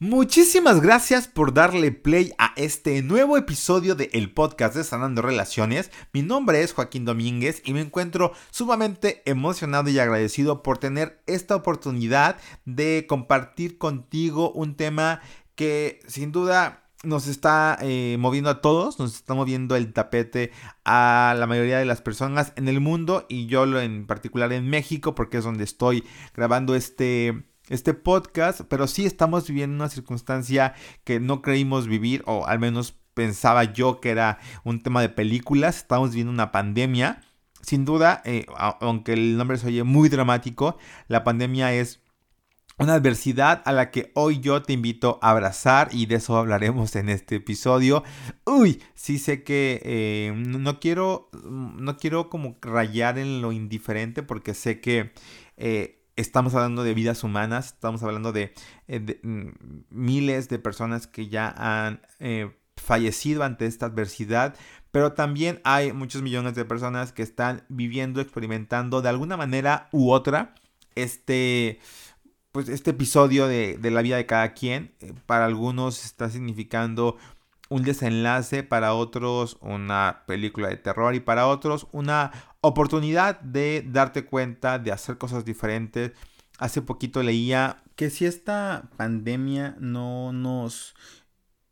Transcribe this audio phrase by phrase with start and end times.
[0.00, 5.92] Muchísimas gracias por darle play a este nuevo episodio de el podcast de Sanando Relaciones.
[6.12, 11.54] Mi nombre es Joaquín Domínguez y me encuentro sumamente emocionado y agradecido por tener esta
[11.54, 15.20] oportunidad de compartir contigo un tema
[15.54, 20.50] que sin duda nos está eh, moviendo a todos, nos está moviendo el tapete
[20.84, 25.14] a la mayoría de las personas en el mundo y yo en particular en México
[25.14, 26.02] porque es donde estoy
[26.34, 30.74] grabando este este podcast, pero sí estamos viviendo una circunstancia
[31.04, 35.78] que no creímos vivir, o al menos pensaba yo que era un tema de películas,
[35.78, 37.22] estamos viviendo una pandemia.
[37.62, 40.76] Sin duda, eh, aunque el nombre se oye muy dramático,
[41.08, 42.00] la pandemia es
[42.78, 46.94] una adversidad a la que hoy yo te invito a abrazar y de eso hablaremos
[46.96, 48.02] en este episodio.
[48.44, 54.54] Uy, sí sé que eh, no quiero, no quiero como rayar en lo indiferente porque
[54.54, 55.12] sé que
[55.56, 58.54] eh, estamos hablando de vidas humanas, estamos hablando de,
[58.88, 59.48] eh, mm,
[59.90, 64.54] miles de personas que ya han eh, fallecido ante esta adversidad,
[64.90, 70.10] pero también hay muchos millones de personas que están viviendo, experimentando de alguna manera u
[70.10, 70.54] otra
[70.94, 71.80] este,
[72.52, 74.94] pues este episodio de, de la vida de cada quien.
[75.00, 77.16] Eh, para algunos está significando
[77.74, 82.30] un desenlace, para otros una película de terror y para otros una
[82.60, 86.12] oportunidad de darte cuenta, de hacer cosas diferentes.
[86.58, 90.94] Hace poquito leía que si esta pandemia no nos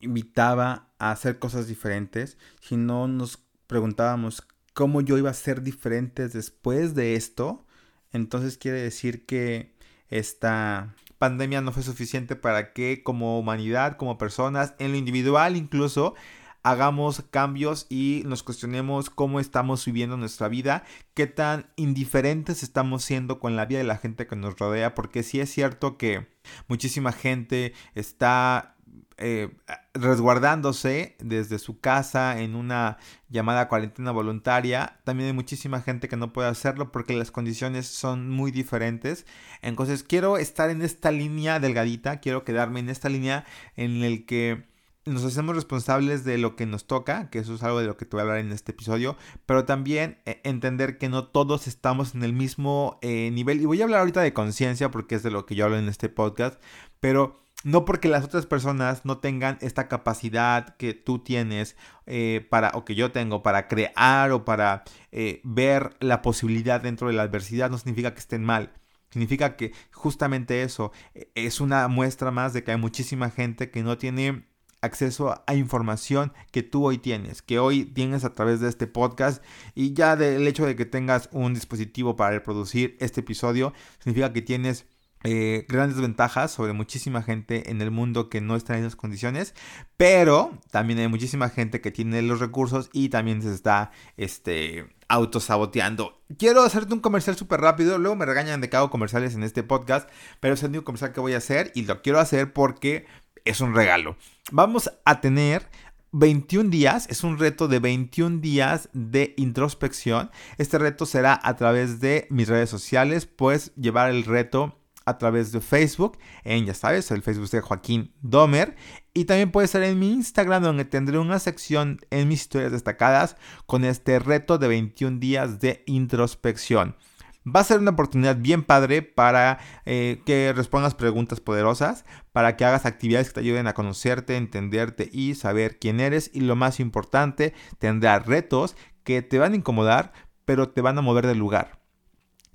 [0.01, 4.43] invitaba a hacer cosas diferentes, si no nos preguntábamos
[4.75, 7.65] cómo yo iba a ser diferente después de esto,
[8.11, 9.77] entonces quiere decir que
[10.09, 16.17] esta pandemia no fue suficiente para que como humanidad, como personas, en lo individual incluso,
[16.65, 20.83] hagamos cambios y nos cuestionemos cómo estamos viviendo nuestra vida,
[21.15, 25.23] qué tan indiferentes estamos siendo con la vida de la gente que nos rodea, porque
[25.23, 26.27] sí es cierto que
[26.67, 28.72] muchísima gente está
[29.19, 29.51] eh,
[29.95, 32.99] resguardándose desde su casa en una
[33.29, 35.01] llamada cuarentena voluntaria.
[35.05, 39.27] También hay muchísima gente que no puede hacerlo porque las condiciones son muy diferentes.
[39.61, 43.45] Entonces quiero estar en esta línea delgadita, quiero quedarme en esta línea
[43.77, 44.65] en el que
[45.05, 48.05] nos hacemos responsables de lo que nos toca, que eso es algo de lo que
[48.05, 49.17] te voy a hablar en este episodio,
[49.47, 53.61] pero también eh, entender que no todos estamos en el mismo eh, nivel.
[53.61, 55.89] Y voy a hablar ahorita de conciencia porque es de lo que yo hablo en
[55.89, 56.61] este podcast,
[57.01, 62.71] pero no porque las otras personas no tengan esta capacidad que tú tienes eh, para,
[62.75, 67.23] o que yo tengo para crear o para eh, ver la posibilidad dentro de la
[67.23, 68.73] adversidad, no significa que estén mal.
[69.11, 73.83] Significa que justamente eso eh, es una muestra más de que hay muchísima gente que
[73.83, 74.47] no tiene
[74.81, 79.43] acceso a información que tú hoy tienes, que hoy tienes a través de este podcast
[79.75, 84.43] y ya del hecho de que tengas un dispositivo para reproducir este episodio, significa que
[84.43, 84.87] tienes
[85.25, 89.55] eh, grandes ventajas sobre muchísima gente en el mundo que no está en esas condiciones,
[89.97, 96.21] pero también hay muchísima gente que tiene los recursos y también se está este, autosaboteando.
[96.39, 99.63] Quiero hacerte un comercial súper rápido, luego me regañan de que hago comerciales en este
[99.63, 100.09] podcast,
[100.41, 103.07] pero es el único comercial que voy a hacer y lo quiero hacer porque
[103.45, 104.17] es un regalo.
[104.51, 105.69] Vamos a tener
[106.13, 110.31] 21 días, es un reto de 21 días de introspección.
[110.59, 115.53] Este reto será a través de mis redes sociales, puedes llevar el reto a través
[115.53, 118.77] de Facebook, en ya sabes, el Facebook de Joaquín Domer.
[119.15, 123.37] Y también puede ser en mi Instagram, donde tendré una sección en mis historias destacadas
[123.67, 126.97] con este reto de 21 días de introspección.
[127.45, 132.65] Va a ser una oportunidad bien padre para eh, que respondas preguntas poderosas, para que
[132.65, 136.31] hagas actividades que te ayuden a conocerte, entenderte y saber quién eres.
[136.33, 140.13] Y lo más importante, tendrás retos que te van a incomodar,
[140.45, 141.82] pero te van a mover del lugar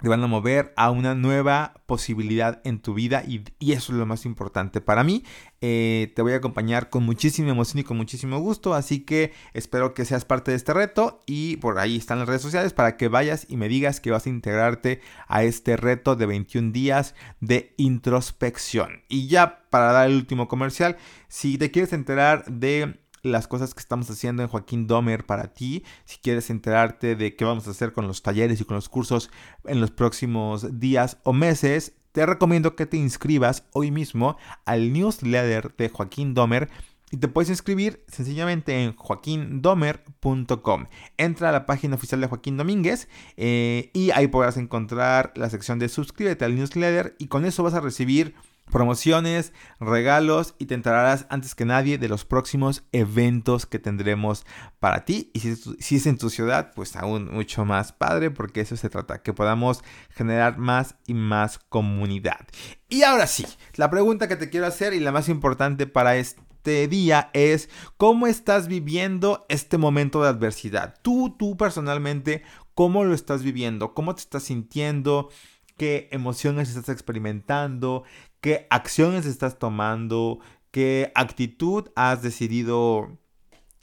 [0.01, 4.05] te van a mover a una nueva posibilidad en tu vida y, eso es lo
[4.05, 5.23] más importante para mí.
[5.61, 9.95] Eh, te voy a acompañar con muchísima emoción y con muchísimo gusto, así que espero
[9.95, 13.07] que seas parte de este reto y por ahí están las redes sociales para que
[13.07, 17.73] vayas y me digas que vas a integrarte a este reto de 21 días de
[17.77, 19.01] introspección.
[19.09, 20.97] Y ya para dar el último comercial,
[21.27, 25.83] si te quieres enterar de las cosas que estamos haciendo en Joaquín Domer para ti.
[26.05, 29.29] Si quieres enterarte de qué vamos a hacer con los talleres y con los cursos
[29.65, 35.75] en los próximos días o meses, te recomiendo que te inscribas hoy mismo al newsletter
[35.77, 36.69] de Joaquín Domer.
[37.09, 40.87] Y te puedes inscribir sencillamente en joaquindomer.com.
[41.17, 45.79] Entra a la página oficial de Joaquín Domínguez eh, y ahí podrás encontrar la sección
[45.79, 48.35] de suscríbete al newsletter y con eso vas a recibir
[48.71, 54.45] promociones, regalos y te enterarás antes que nadie de los próximos eventos que tendremos
[54.79, 55.31] para ti.
[55.33, 59.21] Y si, es en tu ciudad, pues aún mucho más padre porque eso se trata,
[59.21, 62.45] que podamos generar más y más comunidad.
[62.89, 66.87] Y ahora sí, la pregunta que te quiero hacer y la más importante para este
[66.87, 70.95] día es cómo estás viviendo este momento de adversidad.
[71.01, 72.43] Tú, tú personalmente,
[72.73, 73.93] ¿cómo lo estás viviendo?
[73.93, 75.29] ¿Cómo te estás sintiendo?
[75.77, 78.03] qué emociones estás experimentando,
[78.41, 80.39] qué acciones estás tomando,
[80.71, 83.17] qué actitud has decidido,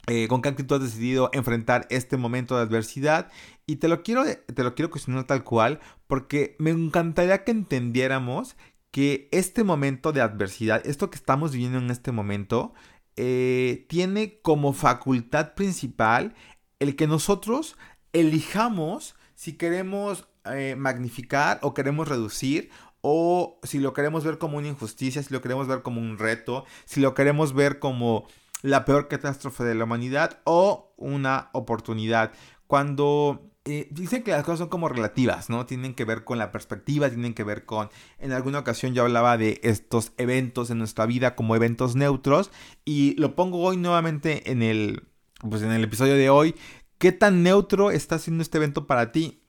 [0.07, 3.31] eh, con qué actitud has decidido enfrentar este momento de adversidad.
[3.65, 8.55] Y te lo quiero, te lo quiero cuestionar tal cual, porque me encantaría que entendiéramos
[8.91, 12.73] que este momento de adversidad, esto que estamos viviendo en este momento,
[13.17, 16.33] eh, tiene como facultad principal
[16.79, 17.77] el que nosotros
[18.13, 22.69] elijamos si queremos eh, magnificar o queremos reducir
[23.07, 26.65] o si lo queremos ver como una injusticia, si lo queremos ver como un reto,
[26.85, 28.25] si lo queremos ver como
[28.63, 32.31] la peor catástrofe de la humanidad o una oportunidad.
[32.65, 35.67] Cuando eh, dicen que las cosas son como relativas, ¿no?
[35.67, 37.91] Tienen que ver con la perspectiva, tienen que ver con...
[38.17, 42.49] En alguna ocasión yo hablaba de estos eventos en nuestra vida como eventos neutros
[42.85, 45.03] y lo pongo hoy nuevamente en el,
[45.47, 46.55] pues en el episodio de hoy.
[46.97, 49.44] ¿Qué tan neutro está siendo este evento para ti?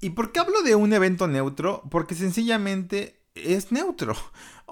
[0.00, 1.82] ¿Y por qué hablo de un evento neutro?
[1.90, 4.14] Porque sencillamente es neutro.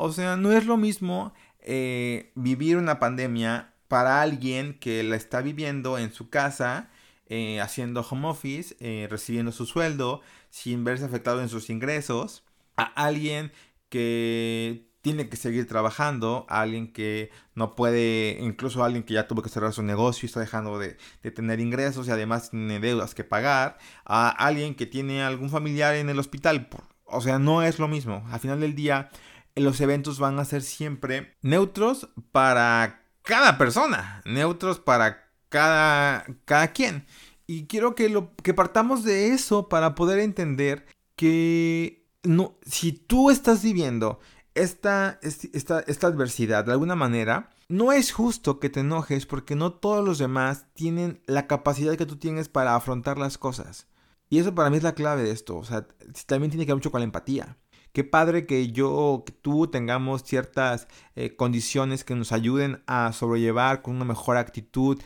[0.00, 5.40] O sea, no es lo mismo eh, vivir una pandemia para alguien que la está
[5.40, 6.88] viviendo en su casa,
[7.26, 10.20] eh, haciendo home office, eh, recibiendo su sueldo,
[10.50, 12.44] sin verse afectado en sus ingresos,
[12.76, 13.50] a alguien
[13.88, 19.48] que tiene que seguir trabajando, alguien que no puede, incluso alguien que ya tuvo que
[19.48, 20.96] cerrar su negocio y está dejando de,
[21.34, 26.08] tener ingresos y además tiene deudas que pagar, a alguien que tiene algún familiar en
[26.08, 26.68] el hospital.
[27.04, 28.26] O sea, no es lo mismo.
[28.30, 29.10] Al final del día,
[29.54, 37.06] los eventos van a ser siempre neutros para cada persona, neutros para cada, cada quien.
[37.46, 40.84] Y quiero que, lo, que partamos de eso para poder entender
[41.16, 44.20] que no, si tú estás viviendo
[44.62, 49.72] esta, esta, esta adversidad, de alguna manera, no es justo que te enojes porque no
[49.72, 53.86] todos los demás tienen la capacidad que tú tienes para afrontar las cosas.
[54.30, 55.56] Y eso para mí es la clave de esto.
[55.56, 55.86] O sea,
[56.26, 57.56] también tiene que ver mucho con la empatía.
[57.92, 63.82] Qué padre que yo, que tú tengamos ciertas eh, condiciones que nos ayuden a sobrellevar
[63.82, 65.00] con una mejor actitud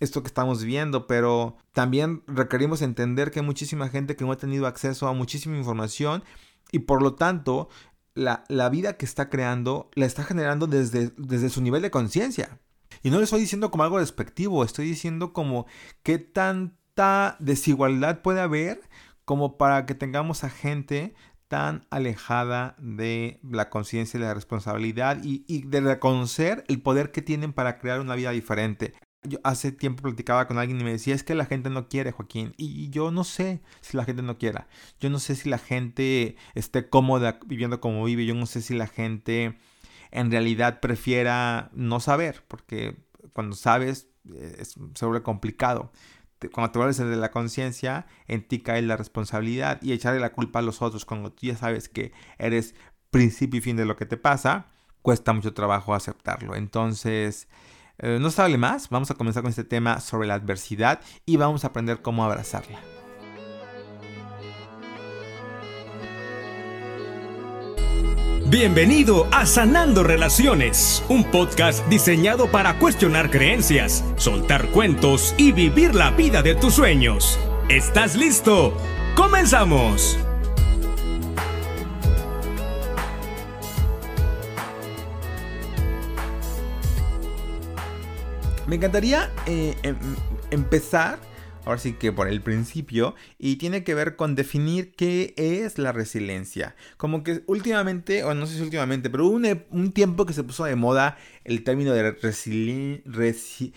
[0.00, 4.36] esto que estamos viendo, pero también requerimos entender que hay muchísima gente que no ha
[4.36, 6.24] tenido acceso a muchísima información
[6.72, 7.68] y por lo tanto
[8.14, 12.58] la, vida que está creando la está generando desde, desde su nivel de conciencia.
[13.02, 15.66] Y no le estoy diciendo como algo despectivo, estoy diciendo como
[16.02, 18.80] qué tanta desigualdad puede haber
[19.24, 21.14] como para que tengamos a gente
[21.48, 27.20] tan alejada de la conciencia y la responsabilidad y, y, de reconocer el poder que
[27.20, 28.94] tienen para crear una vida diferente.
[29.24, 32.10] Yo hace tiempo platicaba con alguien y me decía, es que la gente no quiere,
[32.10, 32.54] Joaquín.
[32.56, 34.66] Y yo no sé si la gente no quiera.
[34.98, 38.26] Yo no sé si la gente esté cómoda viviendo como vive.
[38.26, 39.56] Yo no sé si la gente
[40.10, 42.96] en realidad prefiera no saber, porque
[43.32, 45.92] cuando sabes eh, se vuelve complicado.
[46.52, 50.58] Cuando te vuelves de la conciencia, en ti cae la responsabilidad y echarle la culpa
[50.58, 52.74] a los otros cuando tú ya sabes que eres
[53.10, 54.66] principio y fin de lo que te pasa,
[55.02, 56.56] cuesta mucho trabajo aceptarlo.
[56.56, 57.48] Entonces...
[58.02, 61.36] Eh, no se hable más, vamos a comenzar con este tema sobre la adversidad y
[61.36, 62.80] vamos a aprender cómo abrazarla.
[68.48, 76.10] Bienvenido a Sanando Relaciones, un podcast diseñado para cuestionar creencias, soltar cuentos y vivir la
[76.10, 77.38] vida de tus sueños.
[77.68, 78.76] ¿Estás listo?
[79.16, 80.18] ¡Comenzamos!
[88.72, 89.96] Me encantaría eh, em,
[90.50, 91.18] empezar,
[91.66, 95.92] ahora sí que por el principio, y tiene que ver con definir qué es la
[95.92, 96.74] resiliencia.
[96.96, 99.38] Como que últimamente, o no sé si últimamente, pero hubo
[99.70, 103.72] un, tiempo que se puso de moda el término de resiliencia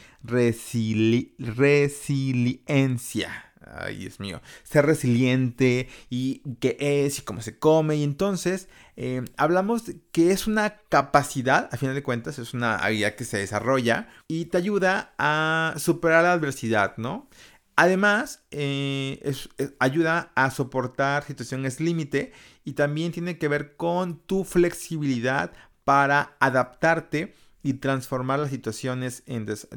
[3.65, 7.97] ay Dios mío, ser resiliente y qué es y cómo se come.
[7.97, 13.15] Y entonces eh, hablamos que es una capacidad, a final de cuentas, es una habilidad
[13.15, 17.29] que se desarrolla y te ayuda a superar la adversidad, ¿no?
[17.75, 19.33] Además, eh,
[19.79, 22.31] ayuda a soportar situaciones límite
[22.63, 25.51] y también tiene que ver con tu flexibilidad
[25.83, 29.67] para adaptarte y transformar las situaciones en las,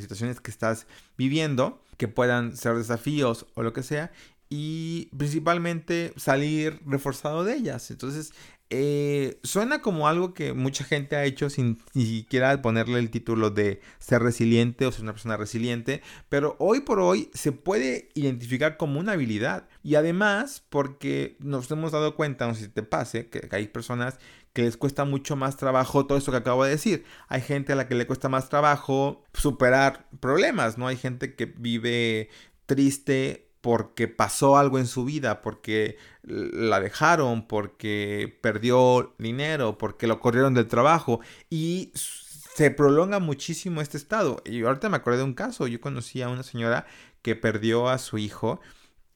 [0.00, 0.86] situaciones que estás
[1.16, 4.12] viviendo, que puedan ser desafíos o lo que sea,
[4.56, 7.90] y principalmente salir reforzado de ellas.
[7.90, 8.32] Entonces,
[8.70, 13.50] eh, suena como algo que mucha gente ha hecho sin ni siquiera ponerle el título
[13.50, 18.76] de ser resiliente o ser una persona resiliente, pero hoy por hoy se puede identificar
[18.76, 19.68] como una habilidad.
[19.82, 24.20] Y además, porque nos hemos dado cuenta, no sé si te pase, que hay personas
[24.52, 27.04] que les cuesta mucho más trabajo todo esto que acabo de decir.
[27.26, 30.86] Hay gente a la que le cuesta más trabajo superar problemas, ¿no?
[30.86, 32.28] Hay gente que vive
[32.66, 40.20] triste porque pasó algo en su vida, porque la dejaron, porque perdió dinero, porque lo
[40.20, 44.42] corrieron del trabajo y se prolonga muchísimo este estado.
[44.44, 46.84] Y ahorita me acordé de un caso, yo conocí a una señora
[47.22, 48.60] que perdió a su hijo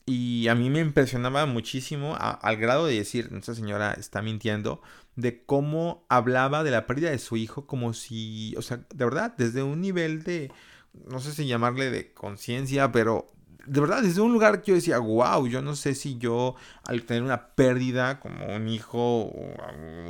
[0.07, 4.81] y a mí me impresionaba muchísimo al grado de decir, esta señora está mintiendo,
[5.15, 9.35] de cómo hablaba de la pérdida de su hijo como si, o sea, de verdad,
[9.37, 10.51] desde un nivel de,
[10.95, 13.31] no sé si llamarle de conciencia, pero
[13.69, 17.03] de verdad, desde un lugar que yo decía, wow, yo no sé si yo al
[17.03, 19.55] tener una pérdida como un hijo o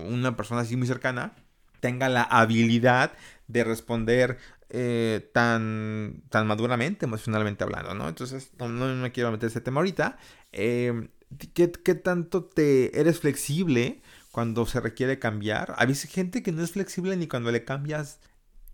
[0.08, 1.34] una persona así muy cercana,
[1.80, 3.12] tenga la habilidad
[3.48, 4.38] de responder
[4.70, 8.08] eh, tan, tan maduramente, emocionalmente hablando, ¿no?
[8.08, 10.18] Entonces, no, me quiero meter ese tema ahorita.
[10.52, 11.08] Eh,
[11.54, 15.74] ¿qué, ¿qué, tanto te eres flexible cuando se requiere cambiar?
[15.78, 18.20] Hay gente que no es flexible ni cuando le cambias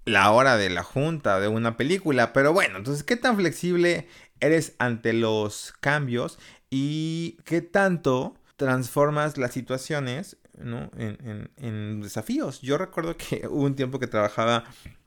[0.04, 4.08] la hora de la junta de una película, pero bueno, entonces, ¿qué tan flexible
[4.44, 6.38] eres ante los cambios
[6.70, 10.90] y qué tanto transformas las situaciones ¿no?
[10.96, 12.60] en, desafíos?
[12.60, 14.64] Yo recuerdo que hubo un tiempo que trabajaba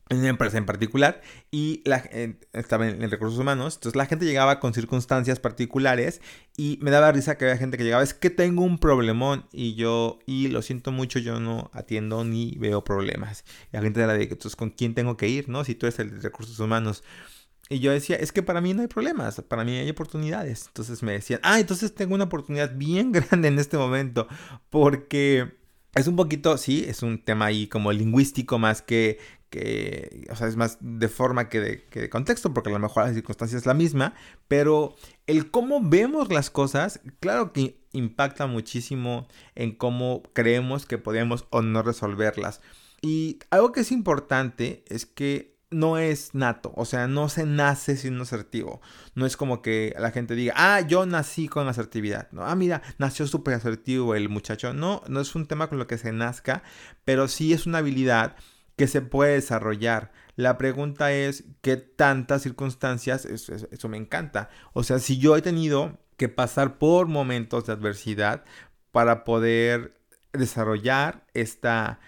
[0.09, 1.97] en una empresa en particular y la,
[2.53, 6.21] estaba en, recursos humanos, entonces la gente llegaba con circunstancias particulares
[6.55, 9.75] y me daba risa que había gente que llegaba, es que tengo un problemón y
[9.75, 13.43] yo, y lo siento mucho, yo no atiendo ni veo problemas.
[13.73, 15.49] Y la gente era de, entonces, ¿con quién tengo que ir?
[15.49, 15.63] ¿No?
[15.65, 17.03] Si tú eres el de recursos humanos.
[17.69, 20.67] Y yo decía, es que para mí no hay problemas, para mí hay oportunidades.
[20.67, 24.27] Entonces me decían, ah, entonces tengo una oportunidad bien grande en este momento,
[24.69, 25.57] porque
[25.95, 29.19] es un poquito, sí, es un tema ahí como lingüístico más que,
[29.49, 32.79] que, o sea, es más de forma que de, que de, contexto, porque a lo
[32.79, 34.13] mejor la circunstancia es la misma,
[34.47, 34.95] pero
[35.25, 41.61] el cómo vemos las cosas, claro que impacta muchísimo en cómo creemos que podemos o
[41.61, 42.61] no resolverlas.
[43.01, 47.97] Y algo que es importante es que no es nato, o sea, no se nace
[47.97, 48.81] siendo asertivo.
[49.15, 52.29] No es como que la gente diga, ah, yo nací con asertividad.
[52.31, 54.73] No, ah, mira, nació súper asertivo el muchacho.
[54.73, 56.63] No, no es un tema con lo que se nazca,
[57.03, 58.35] pero sí es una habilidad
[58.77, 60.11] que se puede desarrollar.
[60.35, 63.25] La pregunta es, ¿qué tantas circunstancias?
[63.25, 64.49] Eso, eso me encanta.
[64.73, 68.45] O sea, si yo he tenido que pasar por momentos de adversidad
[68.91, 69.99] para poder
[70.33, 71.99] desarrollar esta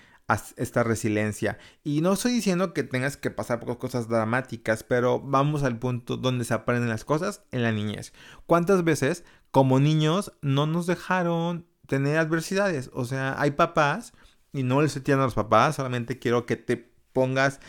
[0.57, 1.57] esta resiliencia.
[1.83, 6.17] Y no estoy diciendo que tengas que pasar por cosas dramáticas, pero vamos al punto
[6.17, 8.13] donde se aprenden las cosas en la niñez.
[8.45, 12.91] ¿Cuántas veces como niños no nos dejaron tener adversidades?
[12.93, 14.13] O sea, hay papás,
[14.53, 17.59] y no les estoy a los papás, solamente quiero que te pongas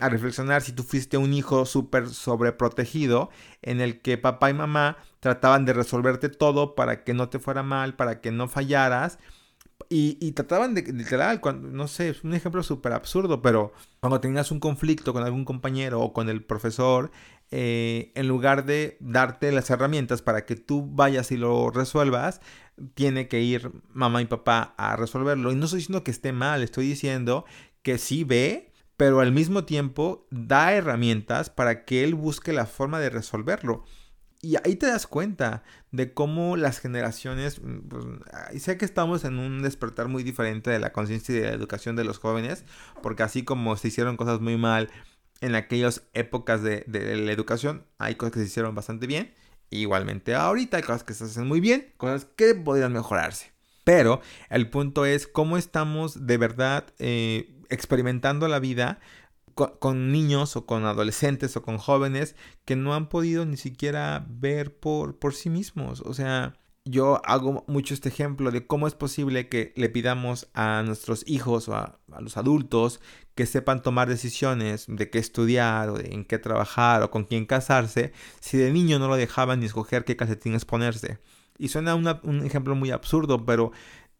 [0.00, 4.96] a reflexionar si tú fuiste un hijo súper sobreprotegido en el que papá y mamá
[5.20, 9.18] trataban de resolverte todo para que no te fuera mal, para que no fallaras
[9.94, 14.50] y, trataban de, literal, cuando, no sé, es un ejemplo súper absurdo, pero cuando tenías
[14.50, 17.10] un conflicto con algún compañero o con el profesor,
[17.50, 22.40] eh, en lugar de darte las herramientas para que tú vayas y lo resuelvas,
[22.94, 25.52] tiene que ir mamá y papá a resolverlo.
[25.52, 27.44] Y no estoy diciendo que esté mal, estoy diciendo
[27.82, 32.98] que sí ve, pero al mismo tiempo da herramientas para que él busque la forma
[33.00, 33.84] de resolverlo.
[34.44, 38.04] Y ahí te das cuenta de cómo las generaciones, mm, pues,
[38.60, 41.94] sé que estamos en un despertar muy diferente de la conciencia y de la educación
[41.94, 42.64] de los jóvenes,
[43.02, 44.90] porque así como se hicieron cosas muy mal
[45.40, 49.32] en aquellas épocas de, la educación, hay cosas que se hicieron bastante bien.
[49.70, 53.52] Igualmente ahorita hay cosas que se hacen muy bien, cosas que podrían mejorarse.
[53.84, 54.20] Pero
[54.50, 59.00] el punto es cómo estamos de verdad eh, experimentando la vida
[59.54, 64.76] con, niños o con adolescentes o con jóvenes que no han podido ni siquiera ver
[64.78, 66.00] por, por sí mismos.
[66.02, 66.54] O sea,
[66.84, 71.68] yo hago mucho este ejemplo de cómo es posible que le pidamos a nuestros hijos
[71.68, 73.00] o a, los adultos
[73.34, 77.46] que sepan tomar decisiones de qué estudiar o de en qué trabajar o con quién
[77.46, 81.18] casarse si de niño no lo dejaban ni escoger qué calcetines ponerse.
[81.58, 83.70] Y suena un ejemplo muy absurdo, pero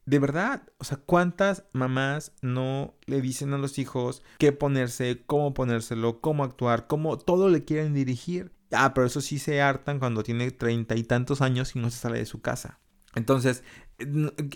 [0.04, 5.54] de verdad, o sea, ¿cuántas mamás no le dicen a los hijos qué ponerse, cómo
[5.54, 8.52] ponérselo, cómo actuar, cómo todo le quieren dirigir?
[8.73, 11.99] Ah, pero eso sí se hartan cuando tiene treinta y tantos años y no se
[11.99, 12.80] sale de su casa.
[13.14, 13.62] Entonces,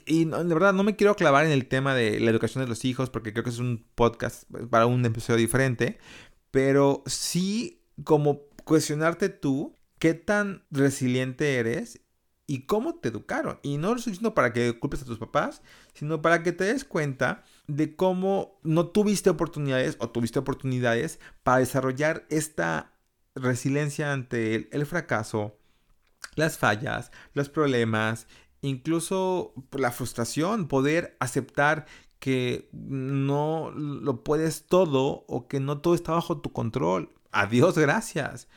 [0.06, 2.84] y de verdad no me quiero clavar en el tema de la educación de los
[2.84, 5.98] hijos porque creo que es un podcast para un episodio diferente,
[6.50, 12.00] pero sí como cuestionarte tú qué tan resiliente eres
[12.46, 13.58] y cómo te educaron.
[13.62, 15.62] Y no lo estoy diciendo para que culpes a tus papás,
[15.94, 21.58] sino para que te des cuenta de cómo no tuviste oportunidades o tuviste oportunidades para
[21.58, 22.92] desarrollar esta
[23.34, 25.56] resiliencia ante el, el fracaso,
[26.36, 28.28] las fallas, los problemas,
[28.62, 31.86] incluso la frustración, poder aceptar
[32.18, 37.12] que no lo puedes todo o que no todo está bajo tu control.
[37.30, 38.48] Adiós, gracias.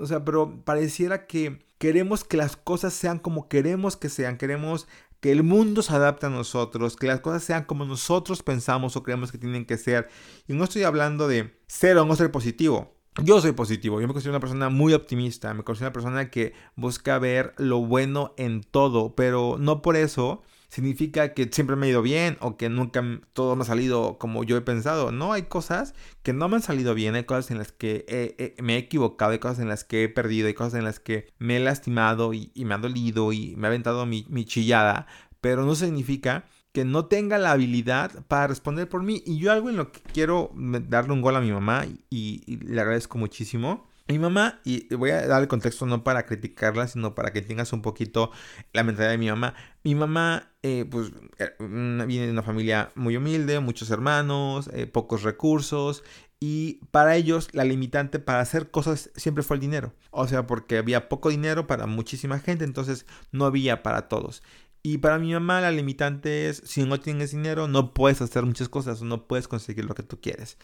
[0.00, 4.88] O sea, pero pareciera que queremos que las cosas sean como queremos que sean, queremos
[5.20, 9.02] que el mundo se adapte a nosotros, que las cosas sean como nosotros pensamos o
[9.02, 10.08] creemos que tienen que ser.
[10.48, 12.96] Y no estoy hablando de ser o no ser positivo.
[13.22, 16.54] Yo soy positivo, yo me considero una persona muy optimista, me considero una persona que
[16.76, 21.90] busca ver lo bueno en todo, pero no por eso significa que siempre me ha
[21.90, 25.12] ido bien o que nunca todo me ha salido como yo he pensado.
[25.12, 28.76] No, hay cosas que no me han salido bien, hay cosas en las que me
[28.76, 31.56] he equivocado, hay cosas en las que he perdido, hay cosas en las que me
[31.56, 35.06] he lastimado y, me ha dolido y me ha aventado mi, chillada,
[35.40, 39.22] pero no significa que no tenga la habilidad para responder por mí.
[39.26, 42.80] Y yo algo en lo que quiero darle un gol a mi mamá y, le
[42.80, 43.89] agradezco muchísimo.
[44.10, 47.72] Mi mamá, y voy a dar el contexto no para criticarla, sino para que tengas
[47.72, 48.32] un poquito
[48.72, 49.54] la mentalidad de mi mamá.
[49.84, 55.22] Mi mamá, eh, pues, eh, viene de una familia muy humilde, muchos hermanos, eh, pocos
[55.22, 56.02] recursos,
[56.40, 59.94] y para ellos la limitante para hacer cosas siempre fue el dinero.
[60.10, 64.42] O sea, porque había poco dinero para muchísima gente, entonces no había para todos.
[64.82, 68.68] Y para mi mamá la limitante es, si no tienes dinero, no puedes hacer muchas
[68.68, 70.56] cosas, no puedes conseguir lo que tú quieres.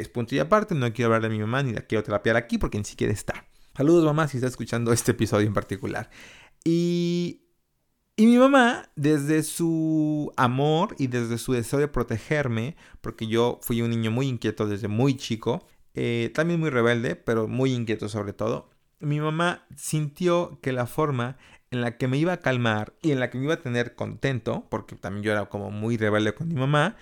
[0.00, 2.56] Es punto y aparte, no quiero hablar de mi mamá ni la quiero terapiar aquí
[2.56, 3.46] porque ni siquiera está.
[3.76, 6.08] Saludos mamá si está escuchando este episodio en particular.
[6.64, 7.42] Y,
[8.16, 13.82] y mi mamá, desde su amor y desde su deseo de protegerme, porque yo fui
[13.82, 18.32] un niño muy inquieto desde muy chico, eh, también muy rebelde, pero muy inquieto sobre
[18.32, 21.36] todo, mi mamá sintió que la forma
[21.70, 23.94] en la que me iba a calmar y en la que me iba a tener
[23.94, 26.96] contento, porque también yo era como muy rebelde con mi mamá,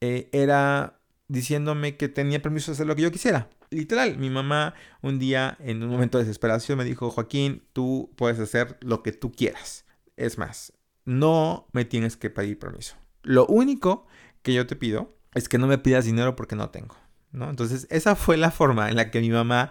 [0.00, 1.00] eh, era
[1.34, 3.48] diciéndome que tenía permiso de hacer lo que yo quisiera.
[3.70, 8.38] Literal, mi mamá un día en un momento de desesperación me dijo, Joaquín, tú puedes
[8.38, 9.84] hacer lo que tú quieras.
[10.16, 10.72] Es más,
[11.04, 12.96] no me tienes que pedir permiso.
[13.22, 14.06] Lo único
[14.42, 16.96] que yo te pido es que no me pidas dinero porque no tengo.
[17.32, 17.50] ¿no?
[17.50, 19.70] Entonces, esa fue la forma en la que mi mamá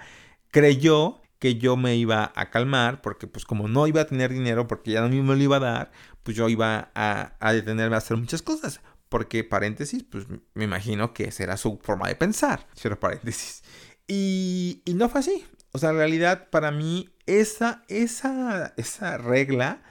[0.52, 4.66] creyó que yo me iba a calmar, porque pues como no iba a tener dinero,
[4.66, 5.92] porque ya no me lo iba a dar,
[6.24, 8.80] pues yo iba a, detenerme a hacer muchas cosas.
[9.14, 13.62] Porque, paréntesis, pues me imagino que esa era su forma de pensar, cierro paréntesis.
[14.08, 15.46] Y, y no fue así.
[15.72, 19.84] O sea, en realidad para mí esa, esa, esa regla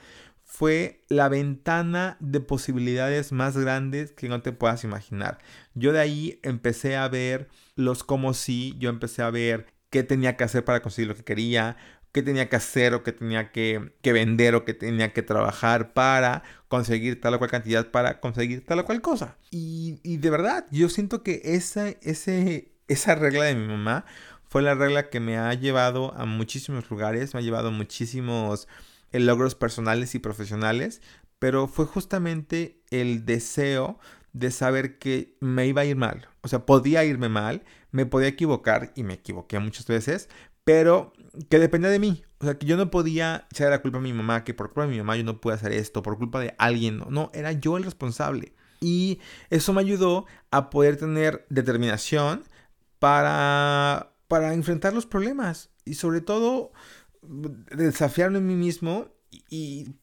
[0.43, 5.37] fue la ventana de posibilidades más grandes que no te puedas imaginar.
[5.73, 10.35] Yo de ahí empecé a ver los como si, yo empecé a ver qué tenía
[10.35, 11.77] que hacer para conseguir lo que quería,
[12.13, 16.43] qué tenía que hacer o qué tenía que, vender o qué tenía que trabajar para
[16.67, 19.35] conseguir tal o cual cantidad, para conseguir tal o cual cosa.
[19.49, 24.05] Y, de verdad, yo siento que esa, ese, esa regla de mi mamá
[24.47, 28.67] fue la regla que me ha llevado a muchísimos lugares, me ha llevado a muchísimos
[29.11, 31.01] eh, logros personales y profesionales,
[31.39, 33.99] pero fue justamente el deseo
[34.33, 36.27] de saber que me iba a ir mal.
[36.41, 40.29] O sea, podía irme mal, me podía equivocar y me equivoqué muchas veces,
[40.63, 41.13] pero
[41.49, 42.23] que dependía de mí.
[42.39, 44.83] O sea, que yo no podía echar la culpa a mi mamá, que por culpa
[44.83, 46.97] de mi mamá yo no pude hacer esto, por culpa de alguien.
[46.97, 48.53] No, no, era yo el responsable.
[48.81, 52.43] Y eso me ayudó a poder tener determinación
[52.99, 55.69] para, para enfrentar los problemas.
[55.85, 56.73] Y sobre todo,
[57.21, 59.07] desafiarme a mí mismo
[59.49, 59.95] y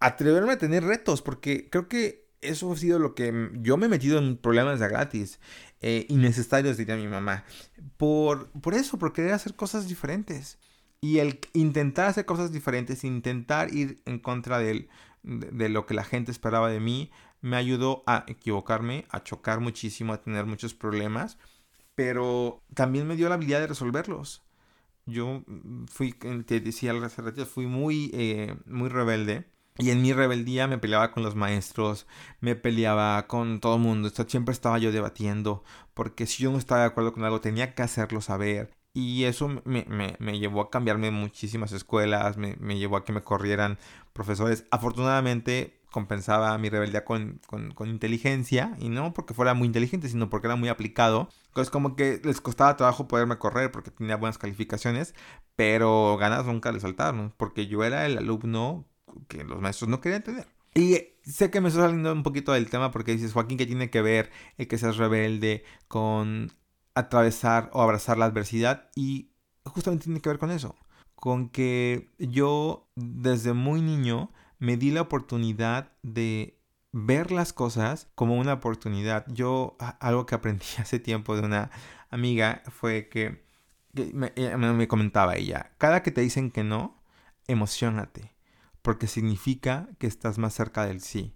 [0.00, 3.88] atreverme a tener retos, porque creo que eso ha sido lo que yo me he
[3.88, 5.40] metido en problemas de gratis,
[5.80, 7.44] eh, innecesarios, diría mi mamá.
[7.96, 10.58] Por, por eso, por querer hacer cosas diferentes.
[11.00, 14.88] Y el intentar hacer cosas diferentes, intentar ir en contra de,
[15.22, 20.12] de lo que la gente esperaba de mí, me ayudó a equivocarme, a chocar muchísimo,
[20.12, 21.38] a tener muchos problemas,
[21.94, 24.42] pero también me dio la habilidad de resolverlos.
[25.06, 25.42] Yo
[25.90, 27.10] fui, te decía al
[27.46, 29.46] fui muy, eh, muy rebelde
[29.78, 32.06] y en mi rebeldía me peleaba con los maestros,
[32.40, 34.10] me peleaba con todo el mundo.
[34.10, 37.82] siempre estaba yo debatiendo, porque si yo no estaba de acuerdo con algo, tenía que
[37.82, 38.70] hacerlo saber.
[38.92, 39.86] Y eso me,
[40.18, 43.78] me, llevó a cambiarme muchísimas escuelas, me, me, llevó a que me corrieran
[44.12, 44.66] profesores.
[44.72, 50.28] Afortunadamente compensaba mi rebeldía con, con, con, inteligencia, y no porque fuera muy inteligente, sino
[50.28, 51.28] porque era muy aplicado.
[51.48, 55.14] Entonces como que les costaba trabajo poderme correr porque tenía buenas calificaciones,
[55.56, 58.86] pero ganas nunca les faltaron, porque yo era el alumno
[59.28, 60.46] que los maestros no querían tener.
[60.74, 63.90] Y sé que me estoy saliendo un poquito del tema porque dices, Joaquín, ¿qué tiene
[63.90, 66.52] que ver el que seas rebelde con
[66.94, 68.88] atravesar o abrazar la adversidad?
[68.94, 69.30] Y
[69.64, 70.76] justamente tiene que ver con eso,
[71.14, 76.60] con que yo desde muy niño me di la oportunidad de
[76.92, 79.24] ver las cosas como una oportunidad.
[79.28, 81.70] Yo algo que aprendí hace tiempo de una
[82.10, 83.44] amiga fue que,
[83.92, 87.02] me, me, comentaba ella, cada que te dicen que no,
[87.48, 88.32] emocionate,
[88.82, 91.34] porque significa que estás más cerca del sí.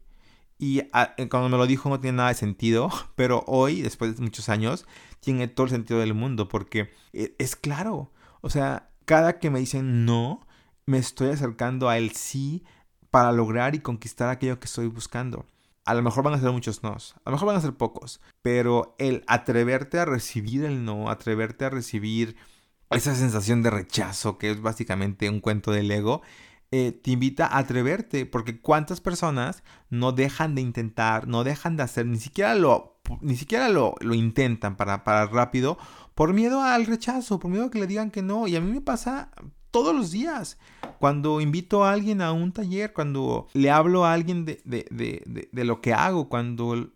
[0.58, 4.22] Y eh, cuando me lo dijo no tiene nada de sentido, pero hoy, después de
[4.22, 4.86] muchos años,
[5.20, 8.12] tiene todo el sentido del mundo, porque eh, es claro.
[8.40, 10.46] O sea, cada que me dicen no,
[10.86, 12.64] me estoy acercando a el sí
[13.10, 15.46] para lograr y conquistar aquello que estoy buscando.
[15.84, 18.20] A lo mejor van a ser muchos nos, a lo mejor van a ser pocos,
[18.40, 22.36] pero el atreverte a recibir el no, atreverte a recibir
[22.90, 26.22] esa sensación de rechazo, que es básicamente un cuento del ego,
[26.76, 31.84] eh, te invita a atreverte, porque cuántas personas no dejan de intentar, no dejan de
[31.84, 35.78] hacer, ni siquiera lo, ni siquiera lo, lo intentan para, para rápido,
[36.16, 38.48] por miedo al rechazo, por miedo a que le digan que no.
[38.48, 39.30] Y a mí me pasa
[39.70, 40.58] todos los días.
[40.98, 45.48] Cuando invito a alguien a un taller, cuando le hablo a alguien de, de, de,
[45.52, 46.90] de lo que hago, cuando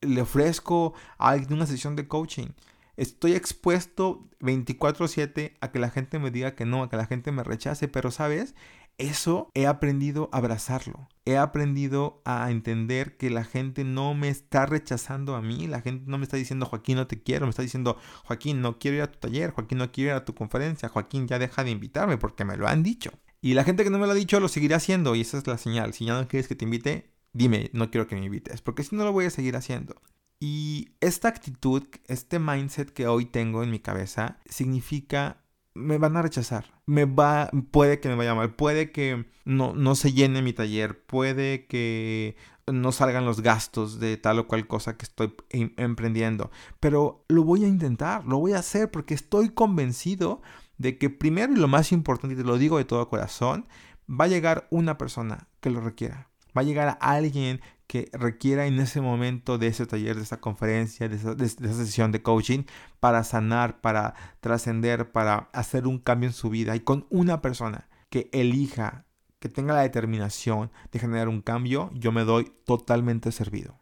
[0.00, 2.48] le ofrezco a alguien una sesión de coaching.
[2.96, 7.32] Estoy expuesto 24/7 a que la gente me diga que no, a que la gente
[7.32, 8.54] me rechace, pero sabes,
[9.02, 11.08] eso he aprendido a abrazarlo.
[11.24, 15.66] He aprendido a entender que la gente no me está rechazando a mí.
[15.66, 17.46] La gente no me está diciendo, Joaquín, no te quiero.
[17.46, 19.50] Me está diciendo, Joaquín, no quiero ir a tu taller.
[19.50, 20.88] Joaquín, no quiero ir a tu conferencia.
[20.88, 23.12] Joaquín, ya deja de invitarme porque me lo han dicho.
[23.40, 25.14] Y la gente que no me lo ha dicho lo seguirá haciendo.
[25.14, 25.94] Y esa es la señal.
[25.94, 28.62] Si ya no quieres que te invite, dime, no quiero que me invites.
[28.62, 30.00] Porque si no lo voy a seguir haciendo.
[30.40, 35.41] Y esta actitud, este mindset que hoy tengo en mi cabeza, significa
[35.74, 36.66] me van a rechazar.
[36.86, 41.04] Me va, puede que me vaya mal, puede que no, no se llene mi taller,
[41.04, 42.36] puede que
[42.70, 46.50] no salgan los gastos de tal o cual cosa que estoy em, emprendiendo.
[46.80, 50.42] Pero lo voy a intentar, lo voy a hacer porque estoy convencido
[50.78, 53.66] de que primero y lo más importante, y te lo digo de todo corazón,
[54.08, 56.28] va a llegar una persona que lo requiera.
[56.56, 57.60] Va a llegar a alguien
[57.92, 61.36] que requiera en ese momento de ese taller, de esa conferencia, de esa,
[61.74, 62.62] sesión de coaching
[63.00, 66.74] para sanar, para trascender, para hacer un cambio en su vida.
[66.74, 69.04] Y con una persona que elija,
[69.40, 73.78] que tenga la determinación de generar un cambio, yo me doy totalmente servido.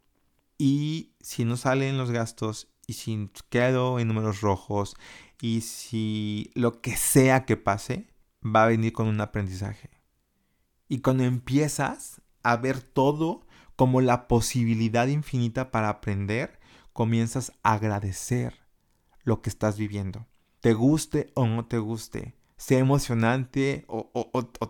[0.59, 4.97] Y si no salen los gastos y si quedo en números rojos
[5.41, 8.09] y si lo que sea que pase,
[8.45, 9.89] va a venir con un aprendizaje.
[10.89, 13.47] Y cuando empiezas a ver todo
[13.81, 16.61] como la posibilidad infinita para aprender,
[16.93, 18.61] comienzas a agradecer
[19.23, 20.27] lo que estás viviendo.
[20.61, 24.11] Te guste o no te guste, sea emocionante o,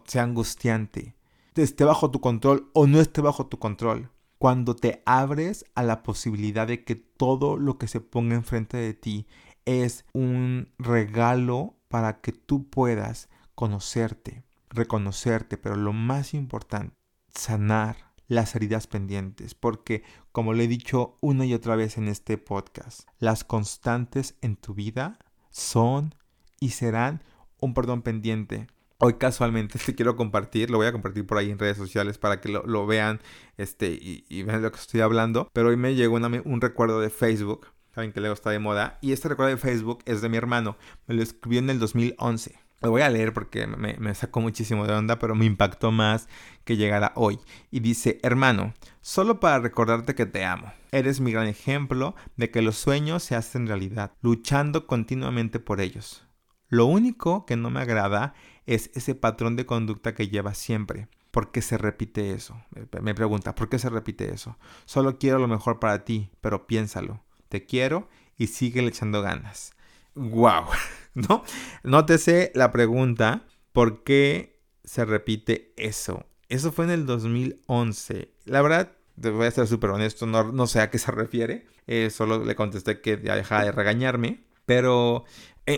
[0.05, 1.17] sea angustiante,
[1.57, 4.13] esté bajo tu control o no esté bajo tu control.
[4.39, 8.95] Cuando te abres a la posibilidad de que todo lo que se ponga enfrente de
[8.95, 9.27] ti
[9.65, 16.95] es un regalo para que tú puedas conocerte, reconocerte, pero lo más importante,
[17.35, 22.39] sanar las heridas pendientes, porque, como le he dicho una y otra vez en este
[22.39, 25.19] podcast, las constantes en tu vida
[25.51, 26.15] son
[26.61, 27.25] y serán
[27.59, 28.69] un perdón pendiente.
[28.99, 32.41] Hoy casualmente te quiero compartir, lo voy a compartir por ahí en redes sociales para
[32.41, 33.21] que lo, vean
[33.57, 37.67] este, y, vean lo que estoy hablando, pero hoy me llegó un recuerdo de Facebook,
[37.93, 40.77] saben que luego está de moda, y este recuerdo de Facebook es de mi hermano,
[41.09, 42.60] me lo escribió en el 2011.
[42.83, 46.29] Lo voy a leer porque me, sacó muchísimo de onda, pero me impactó más
[46.65, 47.39] que llegara hoy.
[47.71, 50.73] Y dice, hermano, solo para recordarte que te amo.
[50.91, 56.27] Eres mi gran ejemplo de que los sueños se hacen realidad, luchando continuamente por ellos.
[56.69, 58.33] Lo único que no me agrada
[58.65, 61.09] es ese patrón de conducta que llevas siempre.
[61.31, 62.61] ¿Por qué se repite eso?
[63.03, 64.57] Me pregunta, ¿por qué se repite eso?
[64.87, 67.23] Solo quiero lo mejor para ti, pero piénsalo.
[67.49, 69.73] Te quiero y sigue echando ganas.
[70.15, 70.67] ¡Wow!
[71.15, 71.45] ¿no?
[71.83, 76.27] Nótese la pregunta, ¿por qué se repite eso?
[76.49, 78.33] Eso fue en el 2011.
[78.45, 81.67] La verdad, voy a ser súper honesto, no, sé a qué se refiere.
[81.87, 84.45] Eh, solo le contesté que ya dejaba de regañarme.
[84.67, 85.25] Pero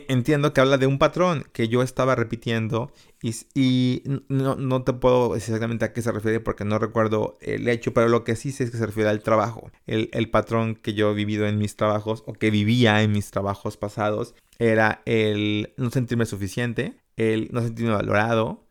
[0.09, 5.51] entiendo que habla de un patrón que yo estaba repitiendo y, no, te puedo decir
[5.51, 8.65] exactamente a qué se refiere porque no recuerdo el hecho, pero lo que sí sé
[8.65, 9.71] es que se refiere al trabajo.
[9.87, 13.31] El, el patrón que yo he vivido en mis trabajos o que vivía en mis
[13.31, 18.65] trabajos pasados era el no sentirme suficiente, el no sentirme valorado,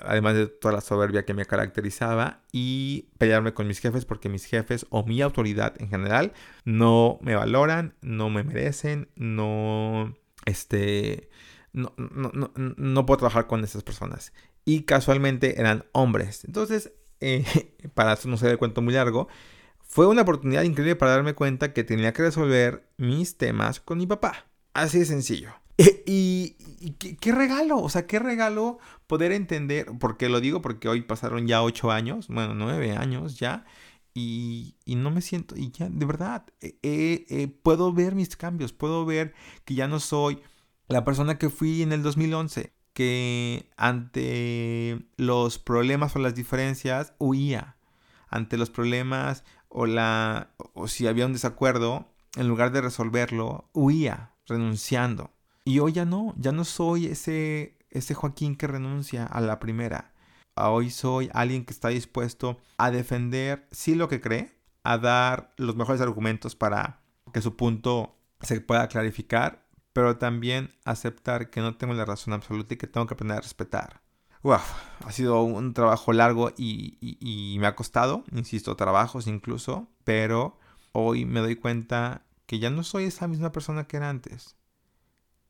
[0.00, 4.44] además de toda la soberbia que me caracterizaba y pelearme con mis jefes porque mis
[4.44, 6.32] jefes o mi autoridad en general
[6.64, 11.30] no me valoran, no me merecen, no, este,
[11.72, 14.32] no, no, puedo trabajar con esas personas.
[14.66, 16.44] Y casualmente eran hombres.
[16.44, 17.44] Entonces, eh,
[17.94, 19.28] para no ser el cuento muy largo,
[19.80, 24.06] fue una oportunidad increíble para darme cuenta que tenía que resolver mis temas con mi
[24.06, 24.46] papá.
[24.74, 25.59] Así de sencillo.
[26.06, 26.56] Y,
[27.20, 31.62] qué, regalo, o sea, qué regalo poder entender, porque lo digo porque hoy pasaron ya
[31.62, 33.66] ocho años, bueno, nueve años ya,
[34.14, 36.46] y, no me siento, y ya, de verdad,
[37.62, 39.34] puedo ver mis cambios, puedo ver
[39.66, 40.40] que ya no soy
[40.88, 47.76] la persona que fui en el 2011, que ante los problemas o las diferencias huía,
[48.28, 54.32] ante los problemas o, la, o si había un desacuerdo, en lugar de resolverlo, huía,
[54.46, 55.30] renunciando.
[55.64, 60.12] Y hoy ya no, ya no soy ese, ese Joaquín que renuncia a la primera.
[60.56, 65.76] Hoy soy alguien que está dispuesto a defender sí lo que cree, a dar los
[65.76, 71.94] mejores argumentos para que su punto se pueda clarificar, pero también aceptar que no tengo
[71.94, 74.00] la razón absoluta y que tengo que aprender a respetar.
[74.42, 74.60] Wow,
[75.04, 80.58] ha sido un trabajo largo y, y me ha costado, insisto, trabajos incluso, pero
[80.92, 84.56] hoy me doy cuenta que ya no soy esa misma persona que era antes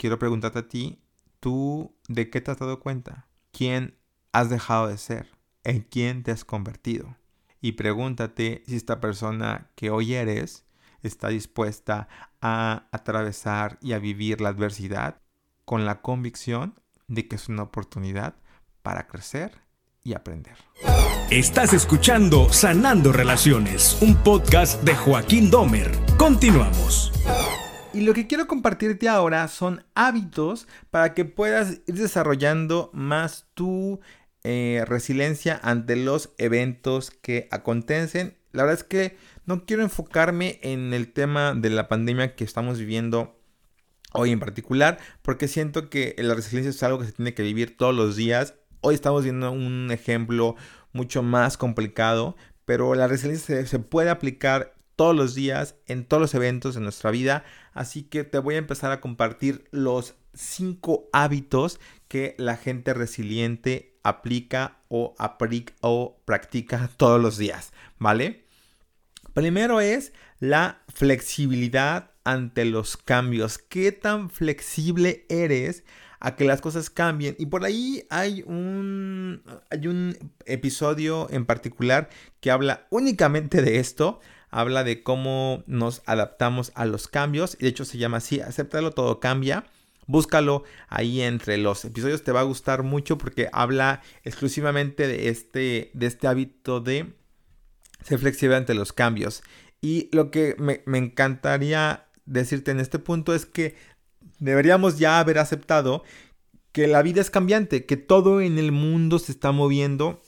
[0.01, 1.03] quiero preguntarte a ti,
[1.41, 3.29] ¿tú de qué te has dado cuenta?
[3.53, 3.99] ¿Quién
[4.33, 5.29] has dejado de ser?
[5.63, 7.17] ¿En quién te has convertido?
[7.61, 10.65] Y pregúntate si esta persona que hoy eres
[11.03, 12.09] está dispuesta
[12.41, 15.21] a atravesar y a vivir la adversidad
[15.67, 18.37] con la convicción de que es una oportunidad
[18.81, 19.53] para crecer
[20.03, 20.57] y aprender.
[21.31, 25.93] Estás escuchando Sanando Relaciones, un podcast de Joaquín Domer.
[26.17, 27.13] Continuamos.
[27.93, 34.01] Y lo que quiero compartirte ahora son hábitos para que puedas ir desarrollando más tu
[34.45, 38.37] eh, resiliencia ante los eventos que acontecen.
[38.53, 42.79] La verdad es que no quiero enfocarme en el tema de la pandemia que estamos
[42.79, 43.37] viviendo
[44.13, 47.77] hoy en particular, porque siento que la resiliencia es algo que se tiene que vivir
[47.77, 48.55] todos los días.
[48.83, 50.55] Hoy estamos viendo un ejemplo
[50.93, 56.35] mucho más complicado, pero la resiliencia se puede aplicar todos los días, en todos los
[56.35, 57.43] eventos de nuestra vida.
[57.73, 63.97] Así que te voy a empezar a compartir los cinco hábitos que la gente resiliente
[64.03, 68.45] aplica o, aplica o practica todos los días, ¿vale?
[69.33, 73.57] Primero es la flexibilidad ante los cambios.
[73.57, 75.83] ¿Qué tan flexible eres
[76.19, 77.37] a que las cosas cambien?
[77.39, 82.11] Y por ahí hay un, hay un episodio en particular
[82.41, 87.57] que habla únicamente de esto habla de cómo nos adaptamos a los cambios.
[87.59, 89.65] De hecho, se llama así, acéptalo, todo cambia.
[90.07, 95.91] Búscalo ahí entre los episodios, te va a gustar mucho porque habla exclusivamente de este,
[95.95, 97.15] de este hábito de
[98.03, 99.43] ser flexible ante los cambios.
[99.81, 103.77] Y lo que me, me encantaría decirte en este punto es que
[104.41, 106.03] deberíamos ya haber aceptado
[106.73, 110.21] que la vida es cambiante, que todo en el mundo se está moviendo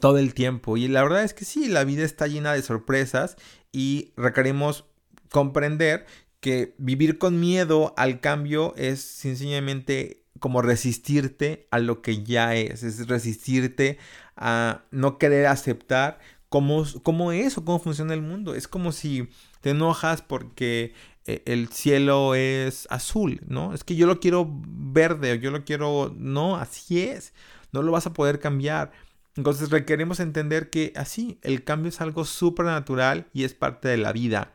[0.00, 0.76] todo el tiempo.
[0.76, 3.36] Y la verdad es que sí, la vida está llena de sorpresas
[3.72, 4.84] y requerimos
[5.30, 6.06] comprender
[6.40, 12.82] que vivir con miedo al cambio es sencillamente como resistirte a lo que ya es,
[12.82, 13.98] es resistirte
[14.36, 18.54] a no querer aceptar cómo, cómo es o cómo funciona el mundo.
[18.54, 19.28] Es como si
[19.60, 20.94] te enojas porque
[21.26, 23.74] eh, el cielo es azul, ¿no?
[23.74, 26.14] Es que yo lo quiero verde o yo lo quiero...
[26.16, 27.34] No, así es.
[27.72, 28.92] No lo vas a poder cambiar.
[29.38, 33.96] Entonces requerimos entender que así, el cambio es algo súper natural y es parte de
[33.96, 34.52] la vida.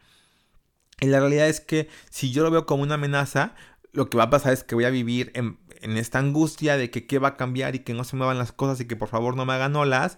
[1.00, 3.56] Y la realidad es que si yo lo veo como una amenaza,
[3.94, 5.58] lo que va a pasar es que voy a vivir en,
[5.98, 8.82] esta angustia de que qué va a cambiar y que no se muevan las cosas
[8.82, 10.18] y que por favor no me hagan olas,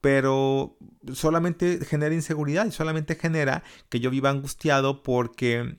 [0.00, 0.78] pero
[1.12, 5.76] solamente genera inseguridad y solamente genera que yo viva angustiado porque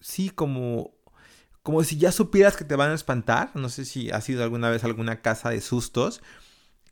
[0.00, 0.94] sí, como,
[1.62, 4.70] como si ya supieras que te van a espantar, no sé si has ido alguna
[4.70, 6.22] vez alguna casa de sustos,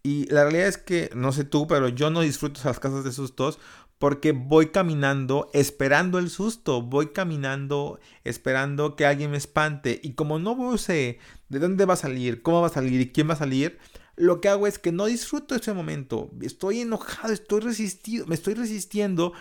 [0.07, 3.11] y la realidad es que, no sé tú, pero yo no disfruto las casas de
[3.11, 3.59] sustos
[3.99, 10.39] porque voy caminando esperando el susto, voy caminando esperando que alguien me espante y como
[10.39, 13.39] no sé de dónde va a salir, cómo va a salir y quién va a
[13.39, 13.81] salir,
[14.15, 18.55] lo que hago es que no disfruto ese momento, estoy enojado, estoy resistido, me estoy
[18.55, 19.33] resistiendo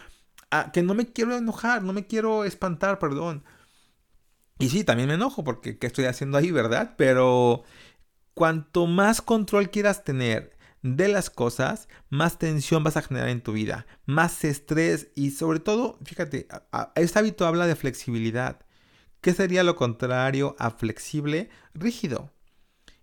[0.49, 3.43] a que no me quiero enojar, no me quiero espantar, perdón.
[4.57, 6.95] Y sí, también me enojo porque qué estoy haciendo ahí, ¿verdad?
[6.97, 7.65] Pero
[8.33, 10.54] cuanto más control quieras tener
[10.85, 15.59] de las cosas, más tensión vas a generar en tu vida, más estrés y sobre
[15.59, 16.47] todo, fíjate,
[16.93, 18.59] este hábito habla de flexibilidad.
[19.19, 21.49] ¿Qué sería lo contrario a flexible?
[21.73, 22.31] Rígido.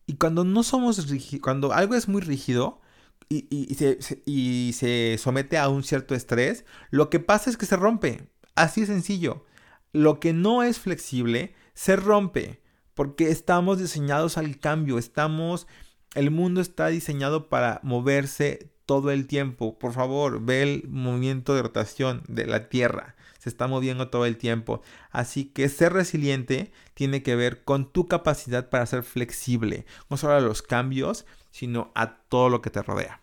[0.06, 2.80] Y cuando no somos rígidos, cuando algo es muy rígido
[3.28, 7.74] y, se, y se somete a un cierto estrés, lo que pasa es que se
[7.74, 8.28] rompe.
[8.54, 9.44] Así de sencillo.
[9.92, 12.62] Lo que no es flexible se rompe
[12.94, 15.66] porque estamos diseñados al cambio, estamos
[16.14, 19.78] el mundo está diseñado para moverse todo el tiempo.
[19.78, 23.14] Por favor, ve el movimiento de rotación de la Tierra.
[23.38, 24.82] se está moviendo todo el tiempo.
[25.10, 30.34] Así que ser resiliente tiene que ver con tu capacidad para ser flexible, no solo
[30.34, 33.20] a los cambios, sino a todo lo que te rodea.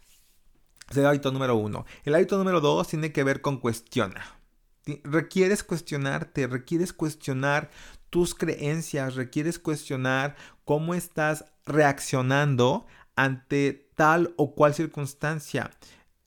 [0.89, 1.85] Es el hábito número uno.
[2.03, 4.39] El hábito número dos tiene que ver con cuestiona.
[5.03, 7.69] Requieres cuestionarte, requieres cuestionar
[8.09, 15.71] tus creencias, requieres cuestionar cómo estás reaccionando ante tal o cual circunstancia.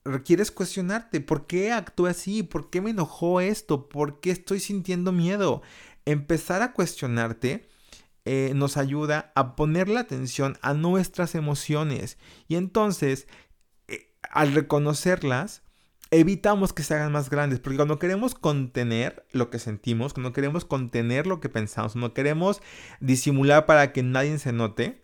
[0.05, 2.43] Requieres cuestionarte, ¿por qué actué así?
[2.43, 3.89] ¿Por qué me enojó esto?
[3.89, 5.63] ¿Por qué estoy sintiendo miedo?
[6.05, 7.69] Empezar a cuestionarte
[8.25, 13.27] eh, nos ayuda a poner la atención a nuestras emociones y entonces
[13.89, 15.63] eh, al reconocerlas
[16.13, 20.67] evitamos que se hagan más grandes, porque cuando queremos contener lo que sentimos, cuando queremos
[20.67, 22.61] contener lo que pensamos, cuando queremos
[23.01, 25.03] disimular para que nadie se note,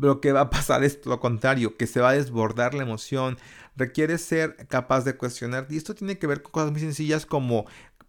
[0.00, 3.36] lo que va a pasar es lo contrario, que se va a desbordar la emoción,
[3.74, 7.66] requiere ser capaz de cuestionar, y esto tiene que ver con cosas muy sencillas como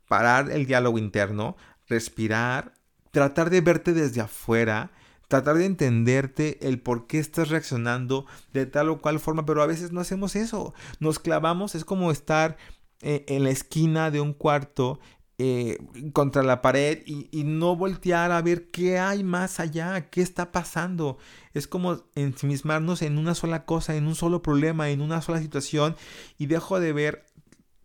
[0.08, 1.58] parar el diálogo interno,
[1.88, 2.74] respirar,
[3.10, 4.92] tratar de verte desde afuera,
[5.28, 9.68] tratar de entenderte el por qué estás reaccionando de tal o cual forma, pero a
[9.68, 10.74] veces no hacemos eso.
[11.00, 12.58] Nos clavamos, es como estar
[13.02, 15.00] eh, en la esquina de un cuarto
[15.40, 15.78] eh,
[16.14, 20.52] contra la pared y, y, no voltear a ver qué hay más allá, qué está
[20.52, 21.20] pasando.
[21.54, 25.96] Es como ensimismarnos en una sola cosa, en un solo problema, en una sola situación
[26.40, 27.28] y dejo de ver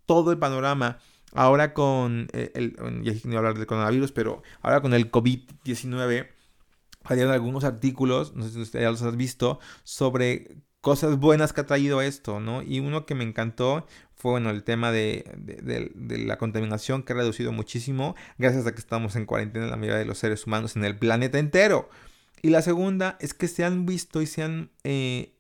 [0.07, 0.99] todo el panorama.
[1.35, 2.77] Ahora con eh, el,
[3.25, 6.29] no hablar del coronavirus, pero ahora con el COVID-19
[7.07, 11.67] salieron algunos artículos, no sé si ya los han visto, sobre cosas buenas que ha
[11.67, 12.63] traído esto, ¿no?
[12.63, 17.17] Y uno que me encantó fue, bueno, el tema de, de, la contaminación que ha
[17.17, 20.85] reducido muchísimo gracias a que estamos en cuarentena la mayoría de los seres humanos en
[20.85, 21.89] el planeta entero.
[22.43, 25.37] Y la segunda es que se han visto y se han eh,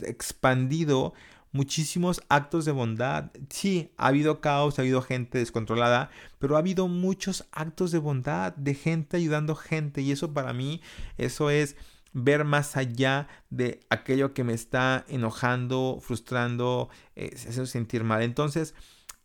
[0.00, 1.12] expandido
[1.52, 3.30] muchísimos actos de bondad.
[3.50, 8.54] Sí, ha habido caos, ha habido gente descontrolada, pero ha habido muchos actos de bondad,
[8.54, 10.02] de gente ayudando gente.
[10.02, 10.80] Y eso para mí,
[11.16, 11.76] eso es
[12.12, 18.22] ver más allá de aquello que me está enojando, frustrando, eh, haciendo sentir mal.
[18.22, 18.74] Entonces,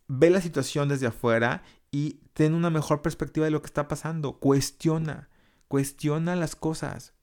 [0.08, 4.38] ve la situación desde afuera y ten una mejor perspectiva de lo que está pasando.
[4.38, 5.28] Cuestiona,
[5.68, 7.14] cuestiona las cosas.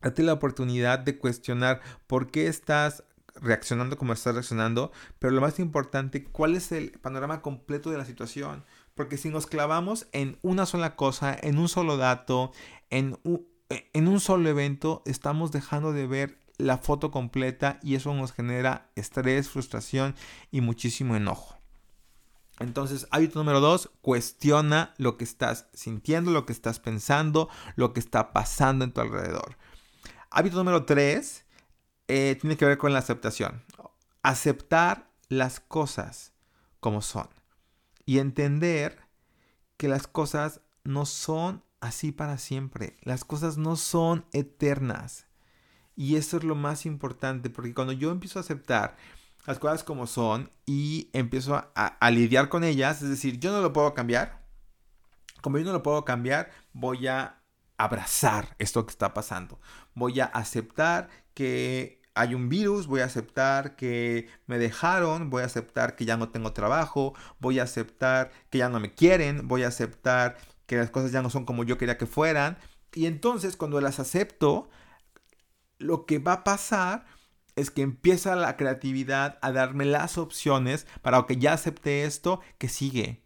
[0.00, 3.04] Date la oportunidad de cuestionar por qué estás
[3.36, 8.04] reaccionando como estás reaccionando, pero lo más importante, cuál es el panorama completo de la
[8.04, 8.64] situación.
[8.94, 12.52] Porque si nos clavamos en una sola cosa, en un solo dato,
[12.90, 18.12] en un, en un solo evento, estamos dejando de ver la foto completa y eso
[18.14, 20.14] nos genera estrés, frustración
[20.50, 21.60] y muchísimo enojo.
[22.58, 28.00] Entonces, hábito número dos, cuestiona lo que estás sintiendo, lo que estás pensando, lo que
[28.00, 29.56] está pasando en tu alrededor.
[30.30, 31.46] Hábito número tres,
[32.10, 33.62] eh, tiene que ver con la aceptación.
[34.22, 36.32] Aceptar las cosas
[36.80, 37.28] como son.
[38.04, 38.98] Y entender
[39.76, 42.96] que las cosas no son así para siempre.
[43.02, 45.26] Las cosas no son eternas.
[45.94, 48.96] Y eso es lo más importante, porque cuando yo empiezo a aceptar
[49.46, 53.60] las cosas como son y empiezo a, a, lidiar con ellas, es decir, yo no
[53.60, 54.44] lo puedo cambiar,
[55.42, 57.42] como yo no lo puedo cambiar, voy a
[57.76, 59.60] abrazar esto que está pasando.
[59.94, 65.46] Voy a aceptar que hay un virus, voy a aceptar que me dejaron, voy a
[65.46, 69.62] aceptar que ya no tengo trabajo, voy a aceptar que ya no me quieren, voy
[69.62, 72.58] a aceptar que las cosas ya no son como yo quería que fueran.
[72.92, 74.68] Y entonces cuando las acepto,
[75.78, 77.06] lo que va a pasar
[77.56, 82.68] es que empieza la creatividad a darme las opciones para que ya acepté esto, que
[82.68, 83.24] sigue.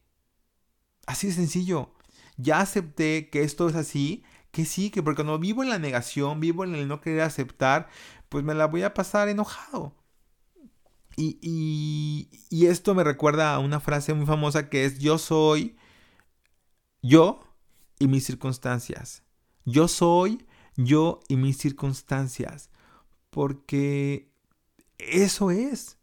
[1.07, 1.94] Así de sencillo.
[2.37, 6.64] Ya acepté que esto es así, que sigue, porque cuando vivo en la negación, vivo
[6.64, 7.88] en el no querer aceptar,
[8.34, 9.94] pues me la voy a pasar enojado.
[11.16, 11.38] Y,
[12.50, 15.76] y, esto me recuerda a una frase muy famosa que es yo soy
[17.00, 17.44] yo
[18.00, 19.22] y mis circunstancias.
[19.64, 20.44] Yo soy
[20.74, 22.70] yo y mis circunstancias.
[23.30, 24.32] Porque
[24.98, 25.96] eso es.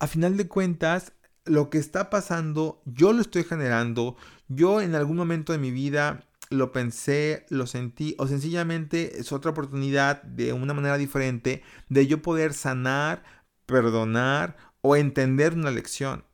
[0.00, 1.12] A final de cuentas,
[1.44, 4.16] lo que está pasando, yo lo estoy generando.
[4.48, 9.50] Yo en algún momento de mi vida lo pensé, lo sentí, o sencillamente es otra
[9.50, 13.24] oportunidad de una manera diferente de yo poder sanar,
[13.66, 16.24] perdonar o entender una lección.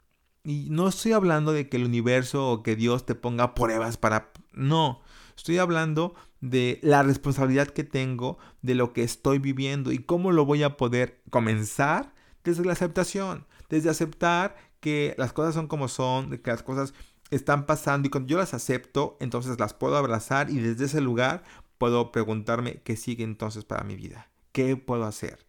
[0.45, 4.33] Y no estoy hablando de que el universo o que Dios te ponga pruebas para...
[4.53, 5.01] No,
[5.37, 10.45] estoy hablando de la responsabilidad que tengo de lo que estoy viviendo y cómo lo
[10.45, 12.13] voy a poder comenzar
[12.43, 16.93] desde la aceptación, desde aceptar que las cosas son como son, que las cosas
[17.35, 21.43] están pasando y cuando yo las acepto, entonces las puedo abrazar y desde ese lugar
[21.79, 24.31] puedo preguntarme qué sigue entonces para mi vida.
[24.53, 25.47] ¿Qué puedo hacer?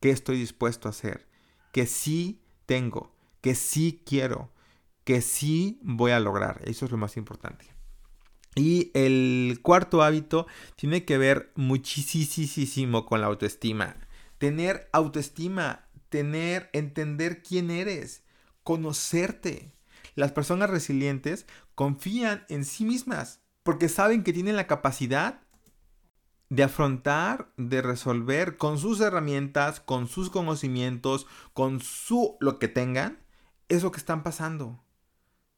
[0.00, 1.26] ¿Qué estoy dispuesto a hacer?
[1.72, 3.14] ¿Qué sí tengo?
[3.40, 4.54] ¿Qué sí quiero?
[5.04, 6.60] que sí voy a lograr.
[6.64, 7.66] Eso es lo más importante.
[8.56, 10.46] Y el cuarto hábito
[10.76, 13.96] tiene que ver muchísimo con la autoestima.
[14.38, 18.22] Tener autoestima, tener, entender quién eres,
[18.62, 19.72] conocerte.
[20.14, 25.40] Las personas resilientes confían en sí mismas porque saben que tienen la capacidad
[26.50, 33.18] de afrontar, de resolver con sus herramientas, con sus conocimientos, con su lo que tengan,
[33.68, 34.84] eso que están pasando.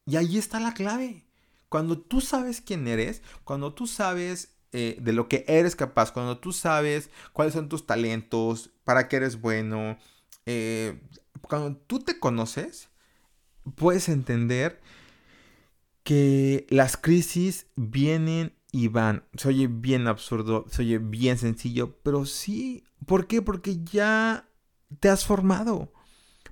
[0.07, 1.27] Y ahí está la clave.
[1.69, 6.39] Cuando tú sabes quién eres, cuando tú sabes eh, de lo que eres capaz, cuando
[6.39, 9.99] tú sabes cuáles son tus talentos, para qué eres bueno,
[10.47, 11.03] eh,
[11.43, 12.89] cuando tú te conoces,
[13.75, 14.81] puedes entender
[16.03, 19.25] que las crisis vienen y van.
[19.37, 22.85] Se oye bien absurdo, se oye bien sencillo, pero sí.
[23.07, 23.43] ¿Por qué?
[23.43, 24.49] Porque ya
[25.01, 25.93] te has formado.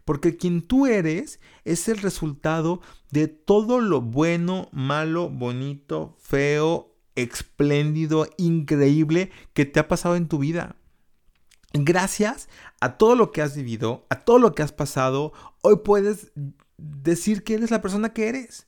[0.05, 8.27] Porque quien tú eres es el resultado de todo lo bueno, malo, bonito, feo, espléndido,
[8.37, 10.77] increíble que te ha pasado en tu vida.
[11.73, 12.49] Gracias
[12.81, 16.33] a todo lo que has vivido, a todo lo que has pasado, hoy puedes
[16.77, 18.67] decir que eres la persona que eres.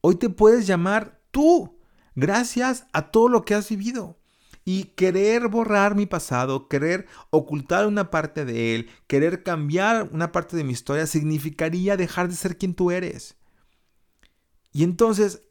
[0.00, 1.78] Hoy te puedes llamar tú,
[2.14, 4.18] gracias a todo lo que has vivido.
[4.64, 10.56] Y querer borrar mi pasado, querer ocultar una parte de él, querer cambiar una parte
[10.56, 13.36] de mi historia, significaría dejar de ser quien tú eres.
[14.72, 15.42] Y entonces,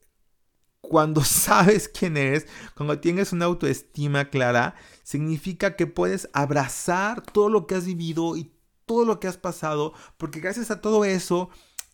[0.79, 7.67] cuando sabes quién eres, cuando tienes una autoestima clara, significa que puedes abrazar todo lo
[7.67, 8.53] que has vivido y
[8.85, 11.49] todo lo que has pasado, porque gracias a todo eso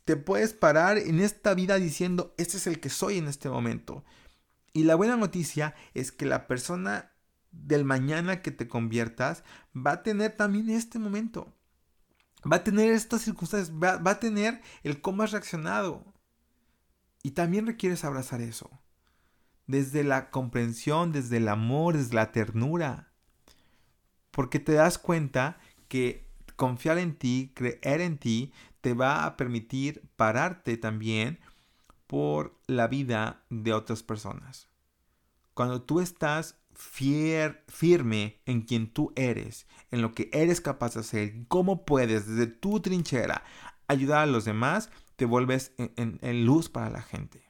[0.07, 4.05] te puedes parar en esta vida diciendo, este es el que soy en este momento.
[4.71, 7.11] Y la buena noticia es que la persona
[7.51, 9.43] del mañana que te conviertas
[9.75, 11.53] va a tener también este momento.
[12.49, 16.05] Va a tener estas circunstancias, va, va a tener el cómo has reaccionado.
[17.21, 18.69] Y también requieres abrazar eso.
[19.65, 23.11] Desde la comprensión, desde el amor, desde la ternura.
[24.31, 26.27] Porque te das cuenta que
[26.57, 28.51] confiar en ti, creer en ti,
[28.81, 31.39] te va a permitir pararte también
[32.07, 34.69] por la vida de otras personas.
[35.53, 41.33] Cuando tú estás firme en quien tú eres, en lo que eres capaz de hacer,
[41.47, 43.43] cómo puedes desde tu trinchera
[43.87, 47.43] ayudar a los demás, te vuelves en, luz para la gente.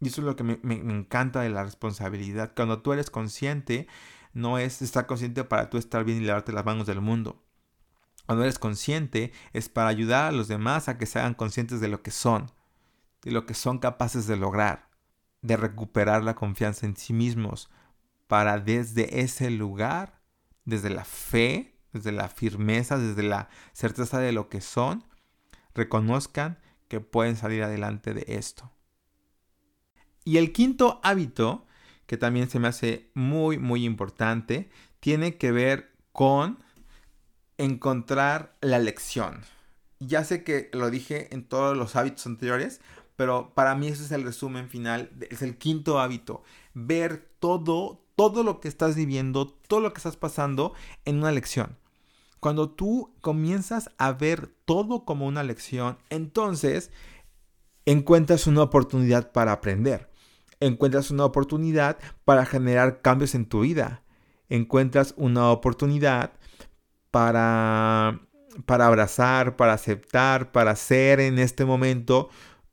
[0.00, 2.52] Y eso es lo que me, me, encanta de la responsabilidad.
[2.54, 3.88] Cuando tú eres consciente,
[4.34, 7.42] no es estar consciente para tú estar bien y lavarte las manos del mundo.
[8.28, 11.88] Cuando eres consciente es para ayudar a los demás a que se hagan conscientes de
[11.88, 12.52] lo que son,
[13.22, 14.90] de lo que son capaces de lograr,
[15.40, 17.70] de recuperar la confianza en sí mismos,
[18.26, 20.20] para desde ese lugar,
[20.66, 25.04] desde la fe, desde la firmeza, desde la certeza de lo que son,
[25.72, 26.58] reconozcan
[26.88, 28.70] que pueden salir adelante de esto.
[30.26, 31.66] Y el quinto hábito,
[32.04, 34.68] que también se me hace muy, muy importante,
[35.00, 36.62] tiene que ver con
[37.58, 39.42] encontrar la lección.
[40.00, 42.80] Ya sé que lo dije en todos los hábitos anteriores,
[43.16, 48.44] pero para mí ese es el resumen final, es el quinto hábito, ver todo, todo
[48.44, 50.72] lo que estás viviendo, todo lo que estás pasando
[51.04, 51.76] en una lección.
[52.38, 56.92] Cuando tú comienzas a ver todo como una lección, entonces
[57.84, 60.08] encuentras una oportunidad para aprender.
[60.60, 64.02] Encuentras una oportunidad para generar cambios en tu vida.
[64.48, 66.37] Encuentras una oportunidad
[67.10, 68.20] para,
[68.66, 72.28] para abrazar, para aceptar, para ser en este momento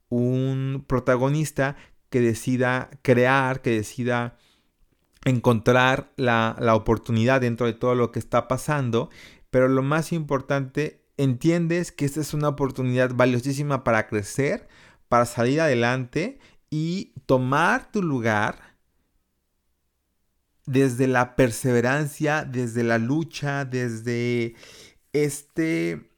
[0.10, 1.76] un protagonista
[2.10, 4.38] que decida crear, que decida
[5.26, 9.10] encontrar la, la, oportunidad dentro de todo lo que está pasando.
[9.50, 14.68] Pero lo más importante, entiendes que esta es una oportunidad valiosísima para crecer,
[15.10, 18.75] para salir adelante y tomar tu lugar
[20.66, 24.56] desde la perseverancia, desde la lucha, desde
[25.14, 26.10] este,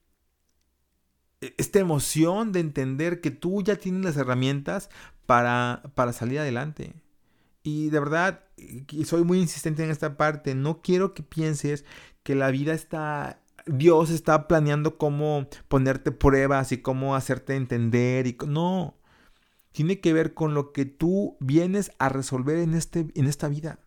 [1.57, 4.89] esta emoción de entender que tú ya tienes las herramientas
[5.25, 6.95] para, para salir adelante.
[7.63, 11.83] Y de verdad, y soy muy insistente en esta parte, no quiero que pienses
[12.23, 18.37] que la vida está Dios está planeando cómo ponerte pruebas y cómo hacerte entender y
[18.47, 18.95] no
[19.73, 23.79] tiene que ver con lo que tú vienes a resolver en este en esta vida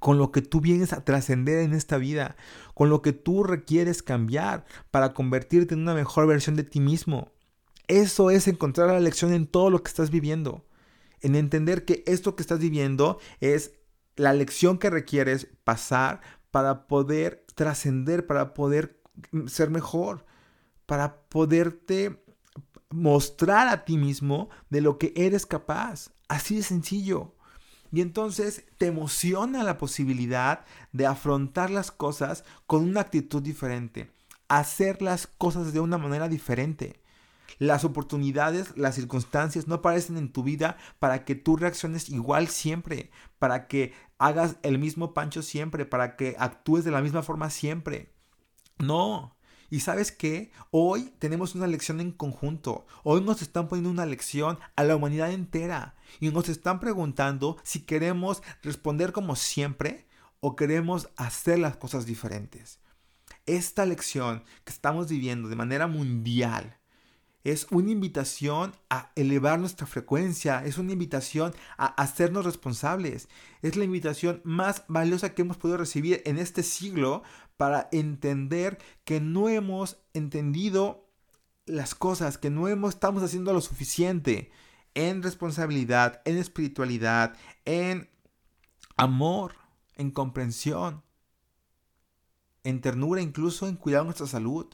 [0.00, 2.36] con lo que tú vienes a trascender en esta vida,
[2.74, 7.32] con lo que tú requieres cambiar para convertirte en una mejor versión de ti mismo.
[7.88, 10.64] Eso es encontrar la lección en todo lo que estás viviendo,
[11.20, 13.72] en entender que esto que estás viviendo es
[14.16, 16.20] la lección que requieres pasar
[16.50, 19.00] para poder trascender, para poder
[19.46, 20.24] ser mejor,
[20.86, 22.22] para poderte
[22.90, 26.10] mostrar a ti mismo de lo que eres capaz.
[26.28, 27.35] Así de sencillo.
[27.96, 34.10] Y entonces te emociona la posibilidad de afrontar las cosas con una actitud diferente,
[34.48, 37.00] hacer las cosas de una manera diferente.
[37.58, 43.10] Las oportunidades, las circunstancias no aparecen en tu vida para que tú reacciones igual siempre,
[43.38, 48.12] para que hagas el mismo pancho siempre, para que actúes de la misma forma siempre.
[48.76, 49.35] No,
[49.70, 50.52] y sabes qué?
[50.70, 52.86] Hoy tenemos una lección en conjunto.
[53.02, 55.94] Hoy nos están poniendo una lección a la humanidad entera.
[56.20, 60.06] Y nos están preguntando si queremos responder como siempre
[60.40, 62.78] o queremos hacer las cosas diferentes.
[63.46, 66.78] Esta lección que estamos viviendo de manera mundial
[67.46, 73.28] es una invitación a elevar nuestra frecuencia, es una invitación a hacernos responsables,
[73.62, 77.22] es la invitación más valiosa que hemos podido recibir en este siglo
[77.56, 81.08] para entender que no hemos entendido
[81.66, 84.50] las cosas, que no hemos, estamos haciendo lo suficiente
[84.96, 88.10] en responsabilidad, en espiritualidad, en
[88.96, 89.54] amor,
[89.94, 91.04] en comprensión,
[92.64, 94.66] en ternura, incluso en cuidar nuestra salud.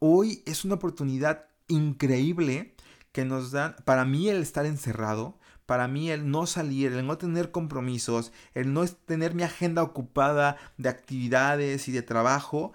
[0.00, 2.76] Hoy es una oportunidad increíble
[3.10, 7.18] que nos dan, para mí el estar encerrado, para mí el no salir, el no
[7.18, 12.72] tener compromisos, el no tener mi agenda ocupada de actividades y de trabajo,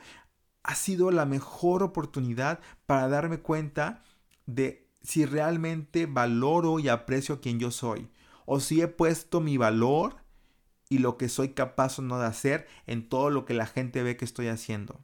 [0.63, 4.03] ha sido la mejor oportunidad para darme cuenta
[4.45, 8.09] de si realmente valoro y aprecio a quien yo soy,
[8.45, 10.17] o si he puesto mi valor
[10.89, 14.03] y lo que soy capaz o no de hacer en todo lo que la gente
[14.03, 14.99] ve que estoy haciendo.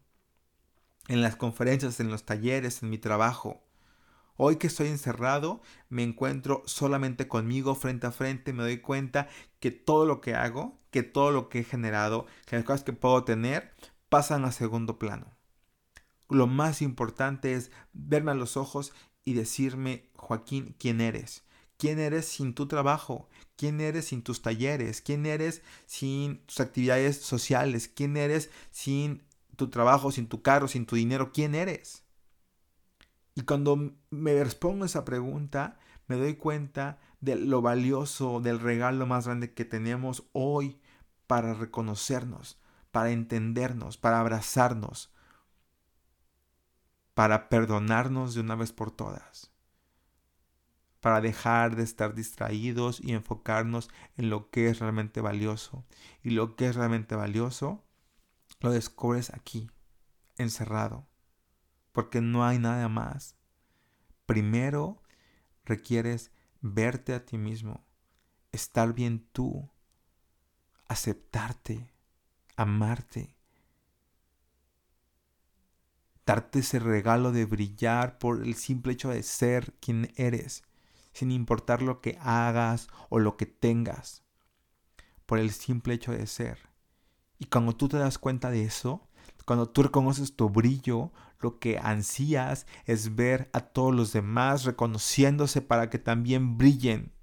[1.10, 3.64] En las conferencias, en los talleres, en mi trabajo.
[4.38, 9.28] Hoy que estoy encerrado, me encuentro solamente conmigo frente a frente, me doy cuenta
[9.60, 12.94] que todo lo que hago, que todo lo que he generado, que las cosas que
[12.94, 13.74] puedo tener,
[14.10, 15.36] pasan a segundo plano.
[16.30, 18.94] Lo más importante es verme a los ojos
[19.26, 21.44] y decirme, Joaquín, ¿quién eres?
[21.78, 23.30] ¿Quién eres sin tu trabajo?
[23.56, 25.02] ¿Quién eres sin tus talleres?
[25.02, 27.88] ¿Quién eres sin tus actividades sociales?
[27.88, 29.24] ¿Quién eres sin
[29.60, 31.32] tu trabajo, sin tu carro, sin tu dinero?
[31.32, 32.04] ¿Quién eres?
[33.36, 39.28] Y cuando me respondo esa pregunta, me doy cuenta de lo valioso, del regalo más
[39.28, 40.82] grande que tenemos hoy
[41.28, 42.60] para reconocernos,
[42.92, 45.14] para entendernos, para abrazarnos,
[47.14, 49.52] para perdonarnos de una vez por todas,
[51.02, 55.86] para dejar de estar distraídos y enfocarnos en lo que es realmente valioso.
[56.24, 57.84] Y lo que es realmente valioso
[58.60, 59.70] lo descubres aquí,
[60.38, 61.08] encerrado,
[61.92, 63.36] porque no hay nada más.
[64.26, 65.02] Primero
[65.66, 66.32] requieres
[66.62, 67.86] verte a ti mismo,
[68.52, 69.70] estar bien tú,
[70.88, 71.94] aceptarte,
[72.56, 73.36] amarte,
[76.26, 80.64] darte ese regalo de brillar por el simple hecho de ser quien eres,
[81.14, 84.24] sin importar lo que hagas o lo que tengas,
[85.26, 86.69] por el simple hecho de ser.
[87.40, 89.08] Y cuando tú te das cuenta de eso,
[89.46, 95.62] cuando tú reconoces tu brillo, lo que ansías es ver a todos los demás reconociéndose
[95.62, 97.14] para que también brillen.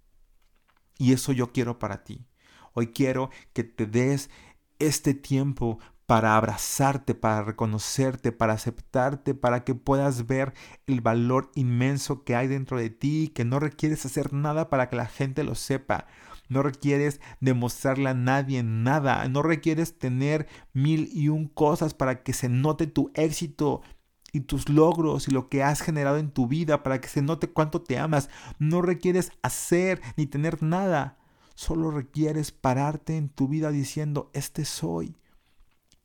[0.98, 2.26] Y eso yo quiero para ti.
[2.72, 4.30] Hoy quiero que te des
[4.78, 10.54] este tiempo para abrazarte, para reconocerte, para aceptarte, para que puedas ver
[10.86, 14.96] el valor inmenso que hay dentro de ti, que no requieres hacer nada para que
[14.96, 16.06] la gente lo sepa.
[16.48, 19.26] No requieres demostrarle a nadie nada.
[19.28, 23.82] No requieres tener mil y un cosas para que se note tu éxito
[24.32, 27.48] y tus logros y lo que has generado en tu vida para que se note
[27.48, 28.28] cuánto te amas.
[28.58, 31.18] No requieres hacer ni tener nada.
[31.54, 35.16] Solo requieres pararte en tu vida diciendo, este soy.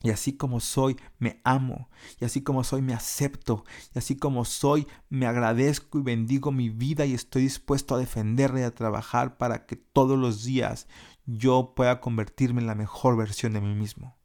[0.04, 1.90] Y así como soy, me amo.
[2.20, 3.64] Y así como soy, me acepto.
[3.94, 8.62] Y así como soy, me agradezco y bendigo mi vida y estoy dispuesto a defenderla
[8.62, 10.88] y a trabajar para que todos los días
[11.26, 14.18] yo pueda convertirme en la mejor versión de mí mismo.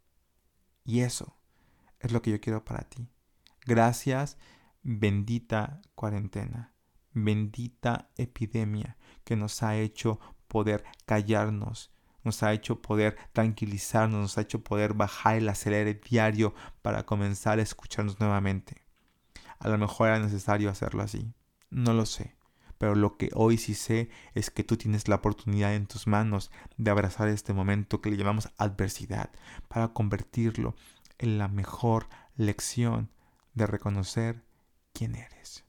[0.84, 1.36] Y eso
[2.00, 3.08] es lo que yo quiero para ti.
[3.66, 4.38] Gracias,
[4.82, 6.72] bendita cuarentena,
[7.12, 11.90] bendita epidemia que nos ha hecho poder callarnos
[12.26, 17.58] nos ha hecho poder tranquilizarnos, nos ha hecho poder bajar el acelere diario para comenzar
[17.58, 18.82] a escucharnos nuevamente.
[19.58, 21.32] A lo mejor era necesario hacerlo así,
[21.70, 22.36] no lo sé,
[22.78, 26.50] pero lo que hoy sí sé es que tú tienes la oportunidad en tus manos
[26.76, 29.30] de abrazar este momento que le llamamos adversidad
[29.68, 30.74] para convertirlo
[31.18, 33.10] en la mejor lección
[33.54, 34.44] de reconocer
[34.92, 35.65] quién eres.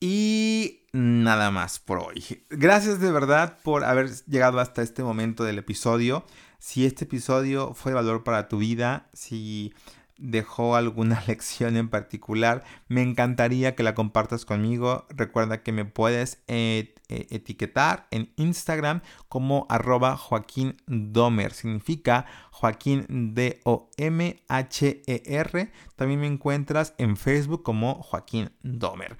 [0.00, 2.44] Y nada más por hoy.
[2.50, 6.24] Gracias de verdad por haber llegado hasta este momento del episodio.
[6.58, 9.74] Si este episodio fue de valor para tu vida, si
[10.16, 15.06] dejó alguna lección en particular, me encantaría que la compartas conmigo.
[15.10, 21.52] Recuerda que me puedes eh, etiquetar en Instagram como arroba Joaquín Domer.
[21.52, 23.72] Significa Joaquín D-O-M-H-E-R.
[25.96, 29.18] También me encuentras en Facebook como Joaquín Domer.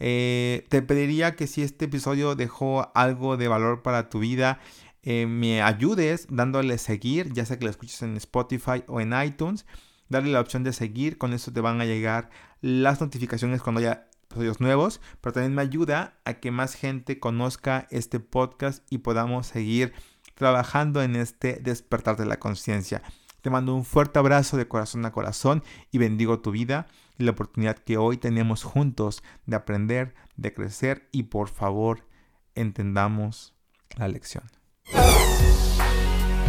[0.00, 4.60] Eh, te pediría que si este episodio dejó algo de valor para tu vida,
[5.06, 9.66] me ayudes dándole seguir, ya sea que lo escuches en Spotify o en iTunes
[10.08, 12.30] darle la opción de seguir, con eso te van a llegar
[12.60, 17.86] las notificaciones cuando haya episodios nuevos, pero también me ayuda a que más gente conozca
[17.90, 19.92] este podcast y podamos seguir
[20.34, 23.02] trabajando en este despertar de la conciencia.
[23.42, 26.86] Te mando un fuerte abrazo de corazón a corazón y bendigo tu vida
[27.18, 32.06] y la oportunidad que hoy tenemos juntos de aprender, de crecer y por favor
[32.54, 33.54] entendamos
[33.96, 34.44] la lección.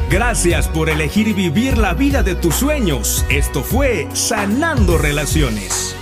[0.09, 3.25] Gracias por elegir vivir la vida de tus sueños.
[3.29, 5.94] Esto fue Sanando Relaciones.